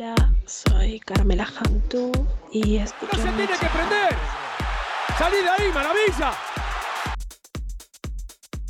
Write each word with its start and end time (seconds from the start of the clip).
Hola, 0.00 0.32
soy 0.46 1.00
Carmela 1.00 1.44
Jantú 1.44 2.12
y 2.52 2.76
escucho. 2.76 3.16
¡No 3.16 3.22
se 3.24 3.28
tiene 3.30 3.52
que 3.52 3.66
prender! 3.66 4.14
¡Salí 5.18 5.36
de 5.38 5.48
ahí, 5.48 5.72
maravilla! 5.74 6.34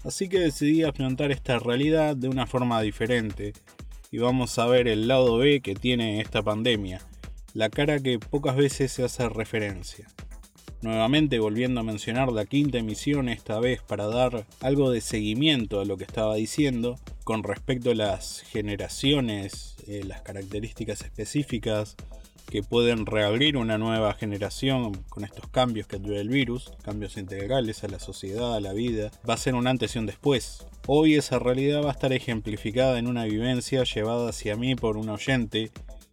Así 0.02 0.28
que 0.28 0.40
decidí 0.40 0.82
afrontar 0.82 1.30
esta 1.30 1.60
realidad 1.60 2.16
de 2.16 2.28
una 2.28 2.48
forma 2.48 2.82
diferente 2.82 3.52
y 4.10 4.18
vamos 4.18 4.58
a 4.58 4.66
ver 4.66 4.88
el 4.88 5.06
lado 5.06 5.38
B 5.38 5.60
que 5.60 5.76
tiene 5.76 6.20
esta 6.20 6.42
pandemia, 6.42 7.00
la 7.54 7.70
cara 7.70 8.00
que 8.00 8.18
pocas 8.18 8.56
veces 8.56 8.90
se 8.90 9.04
hace 9.04 9.28
referencia. 9.28 10.08
Nuevamente 10.80 11.40
volviendo 11.40 11.80
a 11.80 11.84
mencionar 11.84 12.30
la 12.30 12.46
quinta 12.46 12.78
emisión, 12.78 13.28
esta 13.28 13.58
vez 13.58 13.82
para 13.82 14.06
dar 14.06 14.46
algo 14.60 14.92
de 14.92 15.00
seguimiento 15.00 15.80
a 15.80 15.84
lo 15.84 15.96
que 15.96 16.04
estaba 16.04 16.36
diciendo 16.36 17.00
con 17.24 17.42
respecto 17.42 17.90
a 17.90 17.94
las 17.96 18.42
generaciones, 18.42 19.76
eh, 19.88 20.04
las 20.06 20.22
características 20.22 21.02
específicas 21.02 21.96
que 22.48 22.62
pueden 22.62 23.06
reabrir 23.06 23.56
una 23.56 23.76
nueva 23.76 24.14
generación 24.14 25.04
con 25.08 25.24
estos 25.24 25.48
cambios 25.48 25.88
que 25.88 25.98
trae 25.98 26.20
el 26.20 26.28
virus, 26.28 26.72
cambios 26.82 27.16
integrales 27.16 27.82
a 27.82 27.88
la 27.88 27.98
sociedad, 27.98 28.54
a 28.54 28.60
la 28.60 28.72
vida, 28.72 29.10
va 29.28 29.34
a 29.34 29.38
ser 29.38 29.56
un 29.56 29.66
antes 29.66 29.96
y 29.96 29.98
un 29.98 30.06
después. 30.06 30.64
Hoy 30.86 31.16
esa 31.16 31.40
realidad 31.40 31.82
va 31.82 31.88
a 31.88 31.92
estar 31.92 32.12
ejemplificada 32.12 32.98
en 32.98 33.08
una 33.08 33.24
vivencia 33.24 33.82
llevada 33.82 34.30
hacia 34.30 34.56
mí 34.56 34.76
por 34.76 34.96
un 34.96 35.08
oyente 35.08 35.70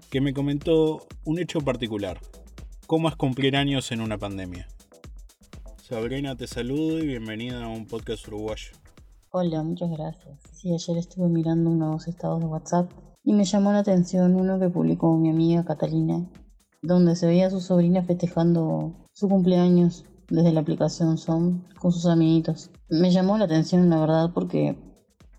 que 0.10 0.22
me 0.22 0.34
comentó 0.34 1.08
un 1.24 1.40
hecho 1.40 1.62
particular. 1.62 2.20
¿Cómo 2.88 3.10
es 3.10 3.16
cumplir 3.16 3.56
años 3.56 3.92
en 3.92 4.00
una 4.00 4.20
pandemia? 4.20 4.68
Sabrina, 5.82 6.36
te 6.36 6.46
saludo 6.46 7.00
y 7.00 7.08
bienvenida 7.08 7.64
a 7.64 7.68
un 7.68 7.88
podcast 7.88 8.28
uruguayo. 8.28 8.74
Hola, 9.32 9.64
muchas 9.64 9.90
gracias. 9.90 10.40
Sí, 10.52 10.72
ayer 10.72 10.98
estuve 10.98 11.28
mirando 11.28 11.72
unos 11.72 12.08
estados 12.08 12.42
de 12.42 12.46
WhatsApp 12.46 12.92
y 13.24 13.34
me 13.34 13.44
llamó 13.44 13.72
la 13.72 13.80
atención 13.80 14.36
uno 14.36 14.60
que 14.60 14.70
publicó 14.70 15.18
mi 15.18 15.32
amiga 15.32 15.66
Catalina, 15.66 16.30
donde 16.84 17.16
se 17.16 17.26
veía 17.26 17.48
a 17.48 17.50
su 17.50 17.60
sobrina 17.60 18.04
festejando 18.04 18.94
su 19.14 19.30
cumpleaños 19.30 20.06
desde 20.30 20.54
la 20.54 20.60
aplicación 20.60 21.18
Zoom 21.18 21.64
con 21.80 21.92
sus 21.92 22.06
amiguitos. 22.06 22.70
Me 22.88 23.10
llamó 23.10 23.40
la 23.40 23.46
atención, 23.46 23.90
la 23.90 24.00
verdad, 24.00 24.30
porque 24.32 24.78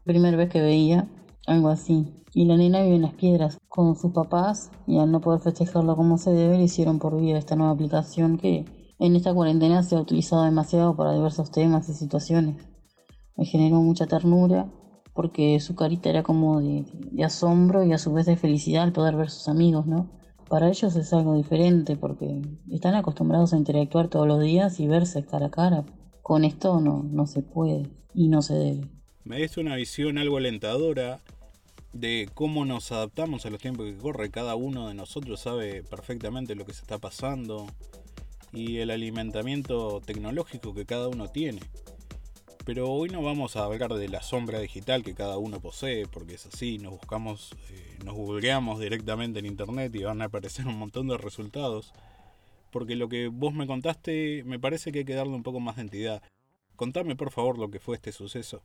primera 0.02 0.36
vez 0.36 0.50
que 0.50 0.62
veía 0.62 1.08
algo 1.46 1.68
así. 1.68 2.12
Y 2.36 2.44
la 2.44 2.58
nena 2.58 2.82
vive 2.82 2.96
en 2.96 3.00
las 3.00 3.14
piedras 3.14 3.56
con 3.66 3.96
sus 3.96 4.12
papás 4.12 4.70
y 4.86 4.98
al 4.98 5.10
no 5.10 5.22
poder 5.22 5.40
festejarlo 5.40 5.96
como 5.96 6.18
se 6.18 6.32
debe, 6.32 6.58
le 6.58 6.64
hicieron 6.64 6.98
por 6.98 7.18
vía 7.18 7.38
esta 7.38 7.56
nueva 7.56 7.72
aplicación 7.72 8.36
que 8.36 8.66
en 8.98 9.16
esta 9.16 9.32
cuarentena 9.32 9.82
se 9.82 9.96
ha 9.96 10.02
utilizado 10.02 10.44
demasiado 10.44 10.94
para 10.96 11.14
diversos 11.14 11.50
temas 11.50 11.88
y 11.88 11.94
situaciones. 11.94 12.62
Me 13.38 13.46
generó 13.46 13.76
mucha 13.76 14.06
ternura 14.06 14.70
porque 15.14 15.58
su 15.60 15.74
carita 15.74 16.10
era 16.10 16.22
como 16.22 16.60
de, 16.60 16.84
asombro 17.24 17.84
y 17.84 17.94
a 17.94 17.98
su 17.98 18.12
vez 18.12 18.26
de 18.26 18.36
felicidad 18.36 18.82
al 18.82 18.92
poder 18.92 19.16
ver 19.16 19.30
sus 19.30 19.48
amigos, 19.48 19.86
¿no? 19.86 20.10
Para 20.50 20.68
ellos 20.68 20.94
es 20.94 21.14
algo 21.14 21.36
diferente 21.36 21.96
porque 21.96 22.42
están 22.70 22.96
acostumbrados 22.96 23.54
a 23.54 23.56
interactuar 23.56 24.08
todos 24.08 24.28
los 24.28 24.42
días 24.42 24.78
y 24.78 24.86
verse 24.86 25.24
cara 25.24 25.46
a 25.46 25.50
cara. 25.50 25.86
Con 26.20 26.44
esto 26.44 26.82
no, 26.82 27.02
no 27.02 27.26
se 27.26 27.40
puede 27.40 27.88
y 28.12 28.28
no 28.28 28.42
se 28.42 28.52
debe. 28.52 28.90
Me 29.24 29.42
es 29.42 29.56
una 29.56 29.74
visión 29.74 30.18
algo 30.18 30.36
alentadora 30.36 31.22
de 31.92 32.28
cómo 32.34 32.64
nos 32.64 32.92
adaptamos 32.92 33.46
a 33.46 33.50
los 33.50 33.60
tiempos 33.60 33.86
que 33.86 33.96
corre. 33.96 34.30
Cada 34.30 34.54
uno 34.54 34.88
de 34.88 34.94
nosotros 34.94 35.40
sabe 35.40 35.82
perfectamente 35.82 36.54
lo 36.54 36.66
que 36.66 36.74
se 36.74 36.82
está 36.82 36.98
pasando 36.98 37.66
y 38.52 38.78
el 38.78 38.90
alimentamiento 38.90 40.00
tecnológico 40.00 40.74
que 40.74 40.86
cada 40.86 41.08
uno 41.08 41.28
tiene. 41.28 41.60
Pero 42.64 42.90
hoy 42.90 43.08
no 43.10 43.22
vamos 43.22 43.54
a 43.54 43.64
hablar 43.64 43.94
de 43.94 44.08
la 44.08 44.22
sombra 44.22 44.58
digital 44.58 45.04
que 45.04 45.14
cada 45.14 45.38
uno 45.38 45.60
posee, 45.60 46.06
porque 46.08 46.34
es 46.34 46.46
así, 46.46 46.78
nos 46.78 46.94
buscamos, 46.94 47.52
eh, 47.70 47.98
nos 48.04 48.14
googleamos 48.14 48.80
directamente 48.80 49.38
en 49.38 49.46
internet 49.46 49.94
y 49.94 50.02
van 50.02 50.20
a 50.20 50.24
aparecer 50.24 50.66
un 50.66 50.76
montón 50.76 51.06
de 51.06 51.16
resultados. 51.16 51.92
Porque 52.72 52.96
lo 52.96 53.08
que 53.08 53.28
vos 53.28 53.54
me 53.54 53.66
contaste 53.66 54.42
me 54.44 54.58
parece 54.58 54.90
que 54.90 55.00
hay 55.00 55.04
que 55.04 55.14
darle 55.14 55.34
un 55.34 55.44
poco 55.44 55.60
más 55.60 55.76
de 55.76 55.82
entidad. 55.82 56.22
Contame 56.74 57.14
por 57.14 57.30
favor 57.30 57.56
lo 57.56 57.70
que 57.70 57.78
fue 57.78 57.94
este 57.96 58.10
suceso. 58.10 58.62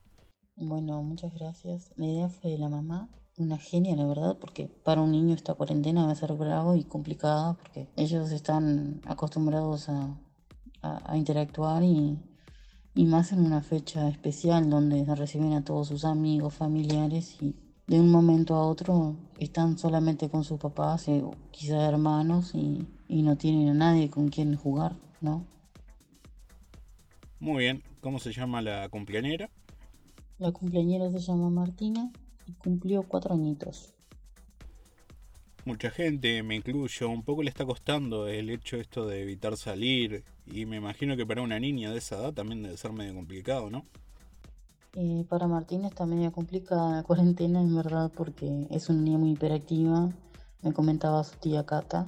Bueno, 0.56 1.02
muchas 1.04 1.34
gracias. 1.34 1.92
La 1.96 2.06
idea 2.06 2.30
fue 2.30 2.52
de 2.52 2.58
la 2.58 2.70
mamá 2.70 3.10
una 3.38 3.58
genia, 3.58 3.96
la 3.96 4.06
verdad, 4.06 4.38
porque 4.40 4.68
para 4.68 5.02
un 5.02 5.12
niño 5.12 5.34
esta 5.34 5.54
cuarentena 5.54 6.06
va 6.06 6.12
a 6.12 6.16
ser 6.16 6.34
bravo 6.34 6.76
y 6.76 6.84
complicada, 6.84 7.54
porque 7.56 7.88
ellos 7.96 8.32
están 8.32 9.02
acostumbrados 9.06 9.90
a, 9.90 10.18
interactuar 11.16 11.84
y, 11.84 12.18
y, 12.96 13.06
más 13.06 13.32
en 13.32 13.46
una 13.46 13.62
fecha 13.62 14.10
especial 14.10 14.70
donde 14.70 15.06
reciben 15.16 15.54
a 15.54 15.64
todos 15.64 15.90
sus 15.90 16.06
amigos, 16.06 16.56
familiares 16.56 17.38
y 17.40 17.56
de 17.86 18.00
un 18.00 18.10
momento 18.10 18.56
a 18.56 18.66
otro 18.66 19.16
están 19.38 19.78
solamente 19.78 20.30
con 20.30 20.44
sus 20.44 20.60
papás, 20.60 21.08
eh, 21.08 21.24
quizás 21.52 21.88
hermanos, 21.88 22.56
y, 22.56 22.88
y 23.08 23.22
no 23.22 23.38
tienen 23.38 23.70
a 23.70 23.74
nadie 23.74 24.10
con 24.10 24.30
quien 24.30 24.56
jugar, 24.56 24.96
¿no? 25.20 25.46
Muy 27.40 27.64
bien, 27.64 27.84
¿cómo 28.02 28.20
se 28.20 28.32
llama 28.32 28.62
la 28.62 28.90
cumpleañera? 28.90 29.50
La 30.42 30.52
cumpleañera 30.52 31.12
se 31.12 31.20
llama 31.20 31.52
Martina 31.52 32.12
cumplió 32.58 33.04
cuatro 33.04 33.36
añitos. 33.36 33.94
Mucha 35.66 35.92
gente, 35.92 36.42
me 36.42 36.56
incluyo, 36.56 37.10
un 37.10 37.22
poco 37.22 37.44
le 37.44 37.50
está 37.50 37.64
costando 37.64 38.28
el 38.28 38.50
hecho 38.50 38.78
esto 38.78 39.06
de 39.06 39.22
evitar 39.22 39.56
salir 39.56 40.24
y 40.48 40.66
me 40.66 40.78
imagino 40.78 41.16
que 41.16 41.28
para 41.28 41.44
una 41.44 41.60
niña 41.60 41.92
de 41.92 42.00
esa 42.00 42.18
edad 42.18 42.34
también 42.34 42.64
debe 42.64 42.76
ser 42.76 42.92
medio 42.92 43.14
complicado, 43.14 43.70
¿no? 43.70 43.86
Eh, 44.96 45.26
para 45.30 45.48
Martín 45.48 45.86
está 45.86 46.08
medio 46.08 46.32
complicada 46.32 46.96
la 46.96 47.04
cuarentena, 47.08 47.62
en 47.62 47.76
verdad, 47.76 48.12
porque 48.12 48.66
es 48.72 48.90
una 48.90 49.02
niña 49.02 49.20
muy 49.20 49.34
hiperactiva, 49.34 50.10
me 50.64 50.74
comentaba 50.74 51.24
su 51.24 51.38
tía 51.38 51.68
Cata, 51.68 52.08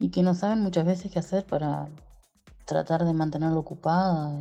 y 0.00 0.10
que 0.10 0.24
no 0.24 0.34
saben 0.34 0.62
muchas 0.62 0.84
veces 0.84 1.12
qué 1.12 1.20
hacer 1.20 1.46
para 1.46 1.88
tratar 2.64 3.04
de 3.04 3.12
mantenerla 3.12 3.56
ocupada 3.56 4.40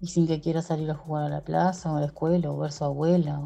y, 0.00 0.06
sin 0.08 0.26
que 0.26 0.40
quiera 0.40 0.62
salir 0.62 0.90
a 0.90 0.94
jugar 0.94 1.24
a 1.24 1.28
la 1.28 1.42
plaza 1.42 1.92
o 1.92 1.96
a 1.96 2.00
la 2.00 2.06
escuela 2.06 2.50
o 2.50 2.58
ver 2.58 2.70
a 2.70 2.72
su 2.72 2.84
abuela 2.84 3.40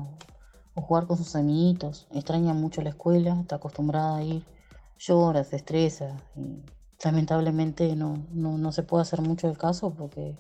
o 0.75 0.83
jugar 0.83 1.07
con 1.07 1.17
sus 1.17 1.35
amiguitos. 1.37 2.07
Extraña 2.13 2.55
mucho 2.55 2.83
la 2.83 2.91
escuela, 2.91 3.39
está 3.41 3.57
acostumbrada 3.57 4.17
a 4.17 4.23
ir, 4.23 4.45
llora, 4.99 5.45
se 5.45 5.57
estresa. 5.57 6.17
Y 6.37 6.63
lamentablemente 7.05 7.95
no, 7.97 8.27
no, 8.33 8.73
se 8.73 8.83
puede 8.83 9.03
hacer 9.03 9.21
mucho 9.21 9.49
el 9.49 9.59
caso 9.59 9.95
porque 9.95 10.37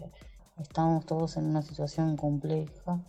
estamos 0.58 1.04
todos 1.06 1.36
en 1.36 1.46
una 1.46 1.62
situación 1.62 2.16
compleja 2.16 3.02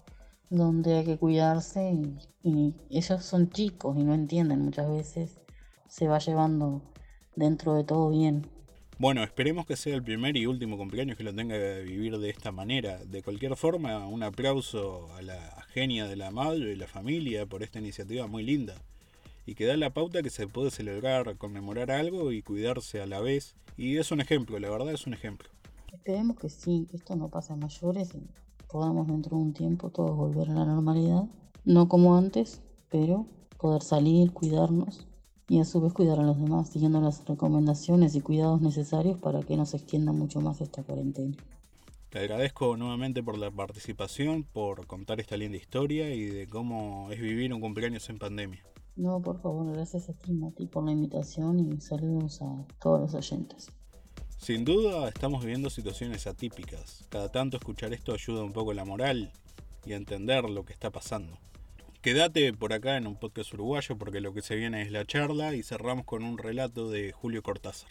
donde 0.50 0.98
hay 0.98 1.06
que 1.06 1.18
cuidarse 1.18 1.92
y, 1.92 2.18
y 2.44 2.76
ellos 2.90 3.24
son 3.24 3.50
chicos 3.50 3.98
y 3.98 4.04
no 4.04 4.14
entienden 4.14 4.62
muchas 4.62 4.90
veces. 4.90 5.40
Se 5.88 6.08
va 6.08 6.20
llevando 6.20 6.82
dentro 7.36 7.76
de 7.76 7.84
todo 7.84 8.10
bien. 8.10 8.50
Bueno, 8.98 9.24
esperemos 9.24 9.66
que 9.66 9.76
sea 9.76 9.94
el 9.94 10.02
primer 10.02 10.38
y 10.38 10.46
último 10.46 10.78
cumpleaños 10.78 11.18
que 11.18 11.26
lo 11.26 11.36
tenga 11.36 11.56
que 11.56 11.82
vivir 11.82 12.18
de 12.18 12.30
esta 12.30 12.54
manera. 12.54 13.04
De 13.04 13.22
cualquier 13.22 13.58
forma, 13.58 14.08
un 14.08 14.24
aplauso 14.24 15.14
a 15.16 15.22
la 15.22 15.38
genia 15.74 16.08
de 16.08 16.16
la 16.16 16.32
madre 16.32 16.72
y 16.72 16.76
la 16.78 16.88
familia 16.88 17.46
por 17.46 17.62
esta 17.62 17.80
iniciativa 17.80 18.26
muy 18.28 18.44
linda. 18.44 18.82
Y 19.46 19.56
que 19.56 19.66
da 19.66 19.76
la 19.76 19.94
pauta 19.94 20.24
que 20.24 20.30
se 20.30 20.48
puede 20.48 20.72
celebrar, 20.72 21.36
conmemorar 21.36 21.92
algo 21.92 22.32
y 22.32 22.42
cuidarse 22.42 23.02
a 23.02 23.06
la 23.06 23.20
vez. 23.20 23.58
Y 23.76 23.98
es 23.98 24.12
un 24.12 24.22
ejemplo, 24.22 24.58
la 24.60 24.70
verdad 24.70 24.94
es 24.94 25.06
un 25.06 25.14
ejemplo. 25.14 25.50
Esperemos 25.92 26.38
que 26.38 26.48
sí, 26.48 26.88
que 26.90 26.96
esto 26.96 27.18
no 27.18 27.28
pase 27.28 27.52
a 27.52 27.58
mayores 27.58 28.16
y 28.16 28.26
podamos 28.72 29.08
dentro 29.08 29.36
de 29.36 29.44
un 29.44 29.54
tiempo 29.54 29.90
todos 29.90 30.16
volver 30.16 30.50
a 30.52 30.54
la 30.54 30.66
normalidad. 30.66 31.26
No 31.66 31.90
como 31.90 32.16
antes, 32.16 32.62
pero 32.90 33.28
poder 33.58 33.82
salir, 33.82 34.32
cuidarnos 34.32 35.06
y 35.48 35.60
a 35.60 35.66
su 35.66 35.82
vez 35.82 35.94
cuidar 35.94 36.20
a 36.20 36.24
los 36.24 36.40
demás, 36.40 36.70
siguiendo 36.70 37.02
las 37.02 37.26
recomendaciones 37.26 38.16
y 38.16 38.22
cuidados 38.22 38.62
necesarios 38.62 39.20
para 39.20 39.42
que 39.42 39.58
no 39.58 39.66
se 39.66 39.78
extienda 39.78 40.12
mucho 40.12 40.42
más 40.42 40.62
esta 40.62 40.84
cuarentena. 40.84 41.36
Te 42.10 42.20
agradezco 42.20 42.78
nuevamente 42.78 43.22
por 43.22 43.38
la 43.38 43.52
participación, 43.52 44.44
por 44.44 44.88
contar 44.88 45.20
esta 45.20 45.38
linda 45.38 45.58
historia 45.58 46.14
y 46.14 46.26
de 46.26 46.48
cómo 46.48 47.12
es 47.12 47.20
vivir 47.20 47.54
un 47.54 47.62
cumpleaños 47.62 48.10
en 48.10 48.20
pandemia. 48.20 48.64
No, 48.96 49.22
por 49.22 49.42
favor, 49.42 49.74
gracias 49.74 50.08
a 50.10 50.14
ti, 50.14 50.32
Mati, 50.32 50.68
por 50.68 50.86
la 50.86 50.94
invitación 50.94 51.60
y 51.60 51.82
saludos 51.82 52.42
a 52.42 52.66
todos 52.82 53.02
los 53.02 53.14
oyentes. 53.14 53.70
Sin 54.38 54.64
duda, 54.64 55.10
estamos 55.10 55.42
viviendo 55.42 55.70
situaciones 55.70 56.28
atípicas. 56.28 57.06
Cada 57.10 57.30
tanto 57.30 57.58
escuchar 57.58 57.94
esto 57.94 58.14
ayuda 58.14 58.44
un 58.44 58.54
poco 58.54 58.74
la 58.74 58.86
moral 58.86 59.32
y 59.86 59.94
a 59.94 59.98
entender 59.98 60.50
lo 60.50 60.64
que 60.64 60.72
está 60.72 60.92
pasando. 60.92 61.38
Quédate 62.06 62.54
por 62.54 62.72
acá 62.72 62.98
en 62.98 63.08
un 63.08 63.16
podcast 63.16 63.52
uruguayo 63.56 63.98
porque 63.98 64.22
lo 64.22 64.32
que 64.32 64.44
se 64.44 64.56
viene 64.56 64.84
es 64.84 64.92
la 64.92 65.06
charla 65.06 65.56
y 65.56 65.64
cerramos 65.64 66.06
con 66.06 66.24
un 66.24 66.38
relato 66.38 66.92
de 66.92 67.12
Julio 67.12 67.42
Cortázar. 67.42 67.90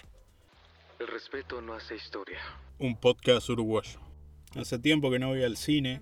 El 1.00 1.08
respeto 1.08 1.60
no 1.60 1.74
hace 1.74 1.96
historia. 1.96 2.38
Un 2.78 2.94
podcast 2.94 3.50
uruguayo. 3.50 3.98
Hace 4.54 4.78
tiempo 4.78 5.10
que 5.10 5.18
no 5.18 5.30
voy 5.30 5.42
al 5.42 5.56
cine. 5.56 6.00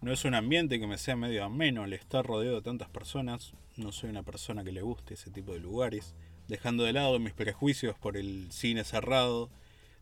No 0.00 0.12
es 0.12 0.24
un 0.24 0.34
ambiente 0.34 0.80
que 0.80 0.88
me 0.88 0.98
sea 0.98 1.14
medio 1.14 1.44
ameno 1.44 1.84
al 1.84 1.92
estar 1.92 2.26
rodeado 2.26 2.56
de 2.56 2.62
tantas 2.62 2.88
personas. 2.88 3.52
No 3.76 3.92
soy 3.92 4.10
una 4.10 4.24
persona 4.24 4.64
que 4.64 4.72
le 4.72 4.82
guste 4.82 5.14
ese 5.14 5.30
tipo 5.30 5.52
de 5.52 5.60
lugares. 5.60 6.16
Dejando 6.48 6.82
de 6.82 6.94
lado 6.94 7.20
mis 7.20 7.32
prejuicios 7.32 7.96
por 7.96 8.16
el 8.16 8.50
cine 8.50 8.82
cerrado. 8.82 9.50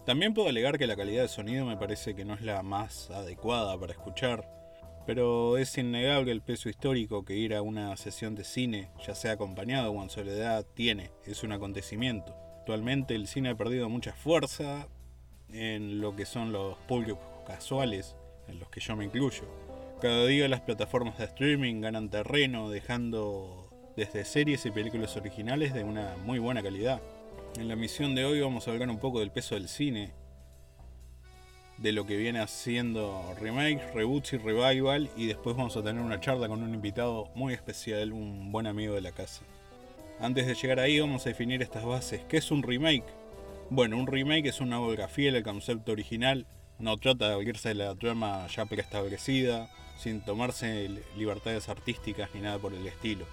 También 0.07 0.33
puedo 0.33 0.49
alegar 0.49 0.79
que 0.79 0.87
la 0.87 0.97
calidad 0.97 1.25
de 1.25 1.29
sonido 1.29 1.67
me 1.67 1.77
parece 1.77 2.15
que 2.15 2.25
no 2.25 2.33
es 2.33 2.41
la 2.41 2.62
más 2.62 3.11
adecuada 3.11 3.79
para 3.79 3.93
escuchar 3.93 4.60
pero 5.06 5.58
es 5.58 5.76
innegable 5.79 6.32
el 6.32 6.43
peso 6.43 6.69
histórico 6.69 7.25
que 7.25 7.37
ir 7.37 7.55
a 7.55 7.62
una 7.62 7.97
sesión 7.97 8.35
de 8.35 8.44
cine, 8.44 8.91
ya 9.06 9.14
sea 9.14 9.32
acompañado 9.32 9.91
o 9.93 10.02
en 10.02 10.11
soledad, 10.11 10.67
tiene, 10.75 11.11
es 11.25 11.43
un 11.43 11.52
acontecimiento. 11.52 12.35
Actualmente 12.58 13.14
el 13.14 13.26
cine 13.26 13.50
ha 13.50 13.56
perdido 13.56 13.88
mucha 13.88 14.12
fuerza 14.12 14.88
en 15.52 16.00
lo 16.00 16.14
que 16.14 16.26
son 16.26 16.52
los 16.52 16.76
públicos 16.81 17.19
casuales, 17.47 18.14
en 18.49 18.58
los 18.61 18.69
que 18.70 18.81
yo 18.81 18.97
me 18.97 19.05
incluyo. 19.05 19.44
Cada 20.00 20.26
día 20.26 20.49
las 20.49 20.61
plataformas 20.61 21.19
de 21.19 21.25
streaming 21.25 21.81
ganan 21.81 22.11
terreno, 22.11 22.70
dejando 22.70 23.70
desde 23.97 24.25
series 24.25 24.64
y 24.67 24.70
películas 24.70 25.17
originales 25.17 25.75
de 25.75 25.85
una 25.85 26.17
muy 26.25 26.38
buena 26.38 26.62
calidad. 26.62 27.02
En 27.58 27.69
la 27.69 27.76
misión 27.76 28.14
de 28.14 28.25
hoy 28.25 28.41
vamos 28.41 28.69
a 28.69 28.70
hablar 28.70 28.88
un 28.88 28.99
poco 28.99 29.20
del 29.20 29.32
peso 29.32 29.56
del 29.56 29.69
cine 29.69 30.12
de 31.81 31.93
lo 31.93 32.06
que 32.06 32.19
viene 32.19 32.41
haciendo 32.41 33.35
remake, 33.41 33.81
reboots 33.94 34.35
y 34.35 34.37
revival 34.37 35.09
y 35.17 35.27
después 35.27 35.56
vamos 35.56 35.77
a 35.79 35.82
tener 35.82 36.03
una 36.03 36.21
charla 36.21 36.47
con 36.47 36.62
un 36.62 36.75
invitado 36.75 37.31
muy 37.35 37.55
especial, 37.55 38.12
un 38.12 38.53
buen 38.53 38.67
amigo 38.67 38.94
de 38.94 39.00
la 39.00 39.12
casa. 39.12 39.43
Antes 40.21 40.47
de 40.47 40.55
llegar 40.55 40.79
ahí 40.79 41.00
vamos 41.00 41.25
a 41.25 41.31
definir 41.31 41.62
estas 41.62 41.87
bases. 41.87 42.21
¿Qué 42.29 42.37
es 42.37 42.50
un 42.50 42.62
remake? 42.62 43.06
Bueno, 43.71 43.97
un 43.97 44.06
remake 44.06 44.47
es 44.49 44.61
una 44.61 44.79
obra 44.79 45.09
fiel 45.09 45.37
al 45.37 45.43
concepto 45.43 45.93
original, 45.93 46.47
no 46.79 46.99
trata 46.99 47.29
de 47.29 47.35
abrirse 47.35 47.71
de 47.71 47.77
la 47.77 47.94
trama 47.94 48.47
ya 48.55 48.67
preestablecida, 48.67 49.71
sin 49.97 50.21
tomarse 50.21 50.91
libertades 51.17 51.71
artísticas 51.71 52.29
ni 52.35 52.43
nada 52.43 52.59
por 52.59 52.75
el 52.75 52.87
estilo. 52.87 53.25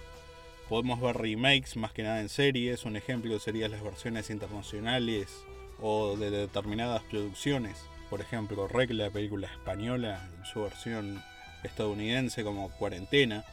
Podemos 0.70 1.02
ver 1.02 1.18
remakes 1.18 1.76
más 1.76 1.92
que 1.92 2.04
nada 2.04 2.22
en 2.22 2.30
series, 2.30 2.86
un 2.86 2.96
ejemplo 2.96 3.38
serían 3.40 3.72
las 3.72 3.84
versiones 3.84 4.30
internacionales 4.30 5.44
o 5.82 6.16
de 6.16 6.32
determinadas 6.32 7.04
producciones 7.04 7.78
por 8.10 8.22
ejemplo, 8.22 8.68
Rec, 8.68 8.92
la 8.92 9.10
película 9.10 9.48
española, 9.48 10.28
en 10.38 10.46
su 10.46 10.62
versión 10.64 11.22
estadounidense 11.64 12.44
como 12.44 12.70
Cuarentena. 12.70 13.44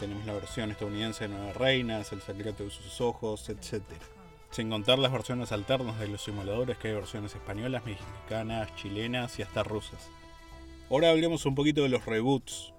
Tenemos 0.00 0.24
la 0.26 0.32
versión 0.32 0.70
estadounidense 0.70 1.28
de 1.28 1.34
Nueve 1.34 1.52
Reinas, 1.52 2.12
El 2.12 2.22
secreto 2.22 2.64
de 2.64 2.70
sus 2.70 3.00
ojos, 3.00 3.48
etc. 3.48 3.82
Sin 4.50 4.70
contar 4.70 4.98
las 4.98 5.12
versiones 5.12 5.52
alternas 5.52 5.98
de 5.98 6.08
los 6.08 6.22
simuladores, 6.22 6.78
que 6.78 6.88
hay 6.88 6.94
versiones 6.94 7.34
españolas, 7.34 7.84
mexicanas, 7.84 8.74
chilenas 8.76 9.38
y 9.38 9.42
hasta 9.42 9.62
rusas. 9.62 10.10
Ahora 10.90 11.10
hablemos 11.10 11.46
un 11.46 11.54
poquito 11.54 11.82
de 11.82 11.88
los 11.88 12.04
reboots. 12.04 12.72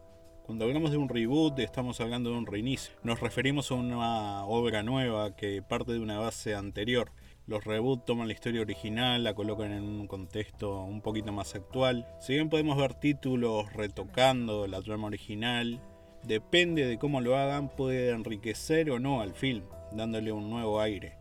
Cuando 0.46 0.66
hablamos 0.66 0.92
de 0.92 0.98
un 0.98 1.08
reboot 1.08 1.58
estamos 1.60 2.02
hablando 2.02 2.30
de 2.30 2.38
un 2.38 2.46
reinicio. 2.46 2.94
Nos 3.02 3.22
referimos 3.22 3.72
a 3.72 3.76
una 3.76 4.46
obra 4.46 4.84
nueva 4.84 5.36
que 5.36 5.62
parte 5.62 5.94
de 5.94 6.00
una 6.00 6.20
base 6.20 6.54
anterior 6.54 7.12
los 7.46 7.64
reboots 7.66 8.06
toman 8.06 8.28
la 8.28 8.34
historia 8.34 8.62
original, 8.62 9.24
la 9.24 9.34
colocan 9.34 9.72
en 9.72 9.84
un 9.84 10.08
contexto 10.08 10.82
un 10.84 11.02
poquito 11.02 11.34
más 11.34 11.56
actual. 11.56 12.08
Si 12.20 12.34
bien 12.34 12.50
podemos 12.50 12.78
ver 12.78 12.94
títulos 12.94 13.72
retocando 13.74 14.66
la 14.68 14.82
trama 14.82 15.08
original, 15.08 15.82
depende 16.24 16.86
de 16.86 16.98
cómo 16.98 17.20
lo 17.20 17.38
hagan, 17.38 17.70
puede 17.70 18.12
enriquecer 18.12 18.90
o 18.92 19.00
no 19.00 19.20
al 19.20 19.34
film, 19.34 19.64
dándole 19.92 20.32
un 20.32 20.50
nuevo 20.50 20.80
aire. 20.80 21.18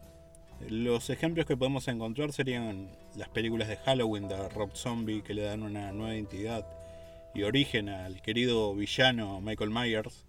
Los 0.68 1.10
ejemplos 1.10 1.44
que 1.44 1.56
podemos 1.56 1.88
encontrar 1.88 2.32
serían 2.32 2.88
las 3.16 3.28
películas 3.28 3.66
de 3.66 3.78
Halloween 3.78 4.28
de 4.28 4.48
Rob 4.50 4.76
Zombie 4.76 5.22
que 5.22 5.34
le 5.34 5.42
dan 5.42 5.64
una 5.64 5.90
nueva 5.90 6.14
identidad 6.14 6.64
y 7.34 7.42
origen 7.42 7.88
al 7.88 8.22
querido 8.22 8.72
villano 8.76 9.40
Michael 9.40 9.70
Myers, 9.70 10.24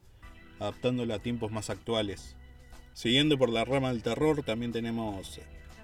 adaptándolo 0.60 1.14
a 1.14 1.20
tiempos 1.20 1.52
más 1.52 1.70
actuales. 1.70 2.36
Siguiendo 2.94 3.38
por 3.38 3.50
la 3.50 3.64
rama 3.64 3.90
del 3.90 4.02
terror, 4.02 4.44
también 4.44 4.72
tenemos 4.72 5.40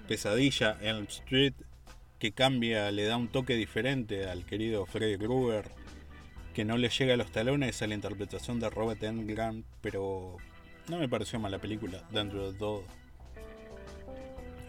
Pesadilla 0.10 0.76
Elm 0.82 1.06
Street, 1.08 1.54
que 2.18 2.32
cambia, 2.32 2.90
le 2.90 3.04
da 3.04 3.16
un 3.16 3.28
toque 3.28 3.54
diferente 3.54 4.28
al 4.28 4.44
querido 4.44 4.88
Freddy 4.88 5.20
Krueger, 5.20 5.70
que 6.56 6.66
no 6.66 6.80
le 6.80 6.90
llega 6.90 7.14
a 7.14 7.18
los 7.18 7.32
talones 7.32 7.80
a 7.84 7.86
la 7.86 7.94
interpretación 7.94 8.60
de 8.60 8.72
Robert 8.72 9.04
Englund, 9.04 9.66
pero 9.82 10.38
no 10.88 10.98
me 10.98 11.08
pareció 11.08 11.40
mala 11.40 11.60
película 11.60 12.04
dentro 12.10 12.52
de 12.52 12.58
todo. 12.58 12.86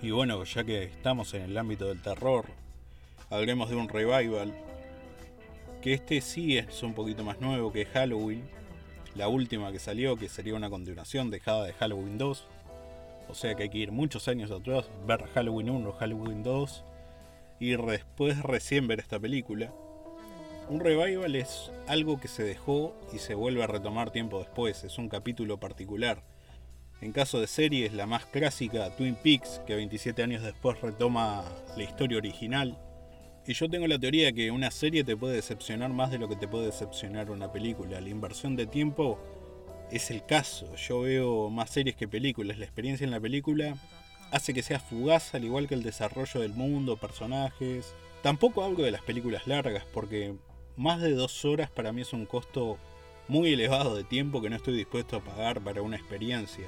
Y 0.03 0.11
bueno, 0.11 0.45
ya 0.45 0.63
que 0.63 0.83
estamos 0.83 1.33
en 1.33 1.41
el 1.45 1.57
ámbito 1.57 1.87
del 1.87 2.03
terror, 2.03 2.45
hablemos 3.31 3.71
de 3.71 3.77
un 3.77 3.89
revival, 3.89 4.55
que 5.81 5.95
este 5.95 6.21
sí 6.21 6.59
es 6.59 6.83
un 6.83 6.93
poquito 6.93 7.25
más 7.25 7.41
nuevo 7.41 7.73
que 7.73 7.87
Halloween, 7.87 8.47
la 9.15 9.29
última 9.29 9.73
que 9.73 9.79
salió, 9.79 10.19
que 10.19 10.29
sería 10.29 10.55
una 10.55 10.69
continuación 10.69 11.31
dejada 11.31 11.65
de 11.65 11.73
Halloween 11.73 12.19
2 12.19 12.47
o 13.31 13.35
sea 13.35 13.55
que 13.55 13.65
hay 13.65 13.69
que 13.69 13.79
ir 13.79 13.93
muchos 13.93 14.27
años 14.29 14.51
atrás, 14.51 14.91
ver 15.07 15.25
Halloween 15.35 15.71
1, 15.71 15.93
Halloween 15.93 16.43
2 16.43 16.85
y 17.61 17.77
después 17.77 18.43
recién 18.43 18.89
ver 18.89 18.99
esta 18.99 19.21
película. 19.21 19.73
Un 20.69 20.81
revival 20.81 21.35
es 21.37 21.71
algo 21.87 22.21
que 22.21 22.29
se 22.29 22.43
dejó 22.43 22.95
y 23.13 23.19
se 23.19 23.35
vuelve 23.35 23.63
a 23.63 23.67
retomar 23.67 24.11
tiempo 24.11 24.39
después, 24.41 24.85
es 24.85 24.99
un 24.99 25.09
capítulo 25.09 25.59
particular. 25.59 26.23
En 27.01 27.13
caso 27.13 27.41
de 27.41 27.47
series, 27.47 27.95
la 27.95 28.07
más 28.07 28.27
clásica, 28.27 28.95
Twin 28.97 29.15
Peaks, 29.15 29.61
que 29.67 29.75
27 29.75 30.23
años 30.23 30.43
después 30.43 30.81
retoma 30.81 31.45
la 31.77 31.83
historia 31.83 32.19
original. 32.19 32.79
Y 33.47 33.55
yo 33.55 33.71
tengo 33.71 33.87
la 33.87 33.99
teoría 33.99 34.33
que 34.33 34.51
una 34.51 34.71
serie 34.71 35.03
te 35.03 35.17
puede 35.17 35.37
decepcionar 35.37 35.91
más 35.91 36.11
de 36.11 36.19
lo 36.19 36.29
que 36.29 36.37
te 36.37 36.47
puede 36.47 36.67
decepcionar 36.67 37.31
una 37.31 37.51
película. 37.51 38.01
La 38.01 38.09
inversión 38.09 38.55
de 38.55 38.67
tiempo 38.67 39.19
es 39.91 40.11
el 40.11 40.25
caso. 40.25 40.75
Yo 40.77 41.01
veo 41.01 41.51
más 41.51 41.71
series 41.71 41.97
que 41.97 42.09
películas. 42.09 42.59
La 42.59 42.65
experiencia 42.65 43.05
en 43.05 43.11
la 43.11 43.21
película 43.21 43.77
hace 44.31 44.55
que 44.55 44.63
sea 44.63 44.81
fugaz, 44.81 45.35
al 45.35 45.45
igual 45.45 45.69
que 45.69 45.75
el 45.75 45.83
desarrollo 45.83 46.41
del 46.41 46.53
mundo, 46.53 46.97
personajes. 46.97 47.95
Tampoco 48.23 48.63
hablo 48.65 48.85
de 48.85 48.91
las 48.91 49.03
películas 49.03 49.47
largas, 49.47 49.85
porque 49.93 50.35
más 50.77 51.01
de 51.01 51.13
dos 51.13 51.45
horas 51.45 51.71
para 51.71 51.93
mí 51.93 52.03
es 52.03 52.13
un 52.13 52.27
costo 52.27 52.79
muy 53.29 53.53
elevado 53.53 53.97
de 53.97 54.05
tiempo 54.05 54.43
que 54.43 54.51
no 54.51 54.57
estoy 54.57 54.77
dispuesto 54.77 55.17
a 55.17 55.25
pagar 55.25 55.61
para 55.61 55.83
una 55.83 55.97
experiencia. 55.97 56.67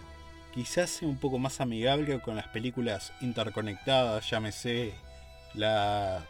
Quizás 0.55 0.91
sea 0.91 1.09
un 1.09 1.19
poco 1.19 1.39
más 1.39 1.61
amigable 1.61 2.21
con 2.21 2.37
las 2.37 2.49
películas 2.49 3.13
interconectadas, 3.21 4.29
llámese 4.31 4.93
la 5.55 6.25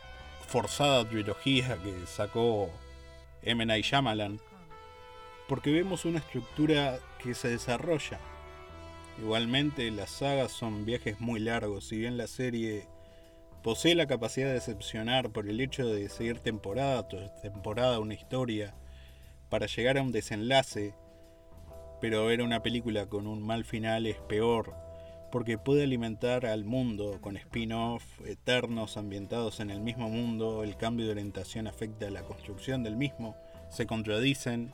forzada 0.47 1.09
trilogía 1.09 1.77
que 1.83 2.07
sacó 2.07 2.71
M. 3.43 3.65
Night 3.67 3.85
Shyamalan, 3.85 4.41
porque 5.53 5.71
vemos 5.71 6.07
una 6.07 6.21
estructura 6.21 6.99
que 7.23 7.35
se 7.35 7.49
desarrolla. 7.49 8.19
Igualmente 9.19 9.91
las 9.91 10.09
sagas 10.09 10.51
son 10.51 10.87
viajes 10.87 11.21
muy 11.21 11.41
largos, 11.41 11.89
si 11.89 11.99
bien 11.99 12.17
la 12.17 12.27
serie 12.27 12.87
posee 13.63 13.95
la 13.95 14.07
capacidad 14.07 14.47
de 14.47 14.55
decepcionar 14.55 15.29
por 15.29 15.47
el 15.47 15.61
hecho 15.61 15.87
de 15.87 16.09
seguir 16.09 16.39
temporada 16.39 17.07
tras 17.07 17.39
temporada 17.43 18.01
una 18.01 18.15
historia 18.15 18.75
para 19.51 19.67
llegar 19.67 19.99
a 19.99 20.03
un 20.03 20.11
desenlace, 20.11 20.95
pero 22.01 22.25
ver 22.25 22.41
una 22.41 22.63
película 22.63 23.05
con 23.05 23.27
un 23.27 23.43
mal 23.43 23.67
final 23.67 24.07
es 24.07 24.17
peor, 24.21 24.75
porque 25.31 25.59
puede 25.59 25.83
alimentar 25.83 26.47
al 26.47 26.65
mundo 26.65 27.19
con 27.21 27.37
spin-off 27.37 28.03
eternos 28.25 28.97
ambientados 28.97 29.61
en 29.61 29.69
el 29.69 29.83
mismo 29.83 30.09
mundo, 30.09 30.65
el 30.65 30.79
cambio 30.79 31.05
de 31.05 31.13
orientación 31.13 31.67
afecta 31.67 32.07
a 32.07 32.11
la 32.11 32.23
construcción 32.23 32.83
del 32.83 32.97
mismo, 32.97 33.37
se 33.69 33.87
contradicen 33.87 34.73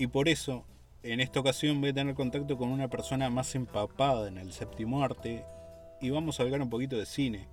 y 0.00 0.06
por 0.06 0.30
eso, 0.30 0.64
en 1.02 1.20
esta 1.20 1.40
ocasión 1.40 1.78
voy 1.82 1.90
a 1.90 1.92
tener 1.92 2.14
contacto 2.14 2.56
con 2.56 2.70
una 2.70 2.88
persona 2.88 3.28
más 3.28 3.54
empapada 3.54 4.28
en 4.28 4.38
el 4.38 4.50
séptimo 4.50 5.04
arte 5.04 5.44
y 6.00 6.08
vamos 6.08 6.40
a 6.40 6.42
hablar 6.42 6.62
un 6.62 6.70
poquito 6.70 6.96
de 6.96 7.04
cine. 7.04 7.48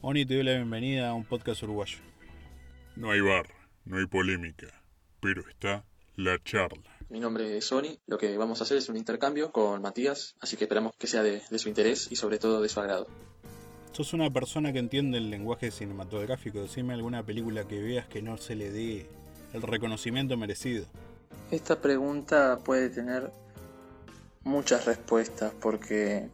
Oni, 0.00 0.26
te 0.26 0.34
doy 0.34 0.42
la 0.42 0.54
bienvenida 0.54 1.08
a 1.08 1.14
un 1.14 1.24
podcast 1.24 1.62
uruguayo. 1.62 1.98
No 2.96 3.12
hay 3.12 3.20
bar, 3.20 3.46
no 3.84 3.98
hay 3.98 4.06
polémica, 4.06 4.66
pero 5.20 5.48
está 5.48 5.84
la 6.16 6.42
charla. 6.42 6.98
Mi 7.10 7.20
nombre 7.20 7.56
es 7.56 7.64
Sony. 7.64 8.00
Lo 8.08 8.18
que 8.18 8.36
vamos 8.36 8.60
a 8.60 8.64
hacer 8.64 8.78
es 8.78 8.88
un 8.88 8.96
intercambio 8.96 9.52
con 9.52 9.80
Matías, 9.82 10.34
así 10.40 10.56
que 10.56 10.64
esperamos 10.64 10.96
que 10.96 11.06
sea 11.06 11.22
de, 11.22 11.42
de 11.48 11.58
su 11.60 11.68
interés 11.68 12.10
y 12.10 12.16
sobre 12.16 12.40
todo 12.40 12.60
de 12.60 12.68
su 12.68 12.80
agrado. 12.80 13.06
Sos 13.92 14.14
una 14.14 14.32
persona 14.32 14.72
que 14.72 14.80
entiende 14.80 15.18
el 15.18 15.30
lenguaje 15.30 15.70
cinematográfico. 15.70 16.60
Decime 16.60 16.94
alguna 16.94 17.22
película 17.22 17.68
que 17.68 17.78
veas 17.80 18.08
que 18.08 18.20
no 18.20 18.36
se 18.36 18.56
le 18.56 18.72
dé 18.72 19.06
el 19.52 19.62
reconocimiento 19.62 20.36
merecido. 20.36 20.86
Esta 21.50 21.80
pregunta 21.80 22.60
puede 22.64 22.90
tener 22.90 23.32
muchas 24.44 24.84
respuestas 24.84 25.52
porque 25.60 26.28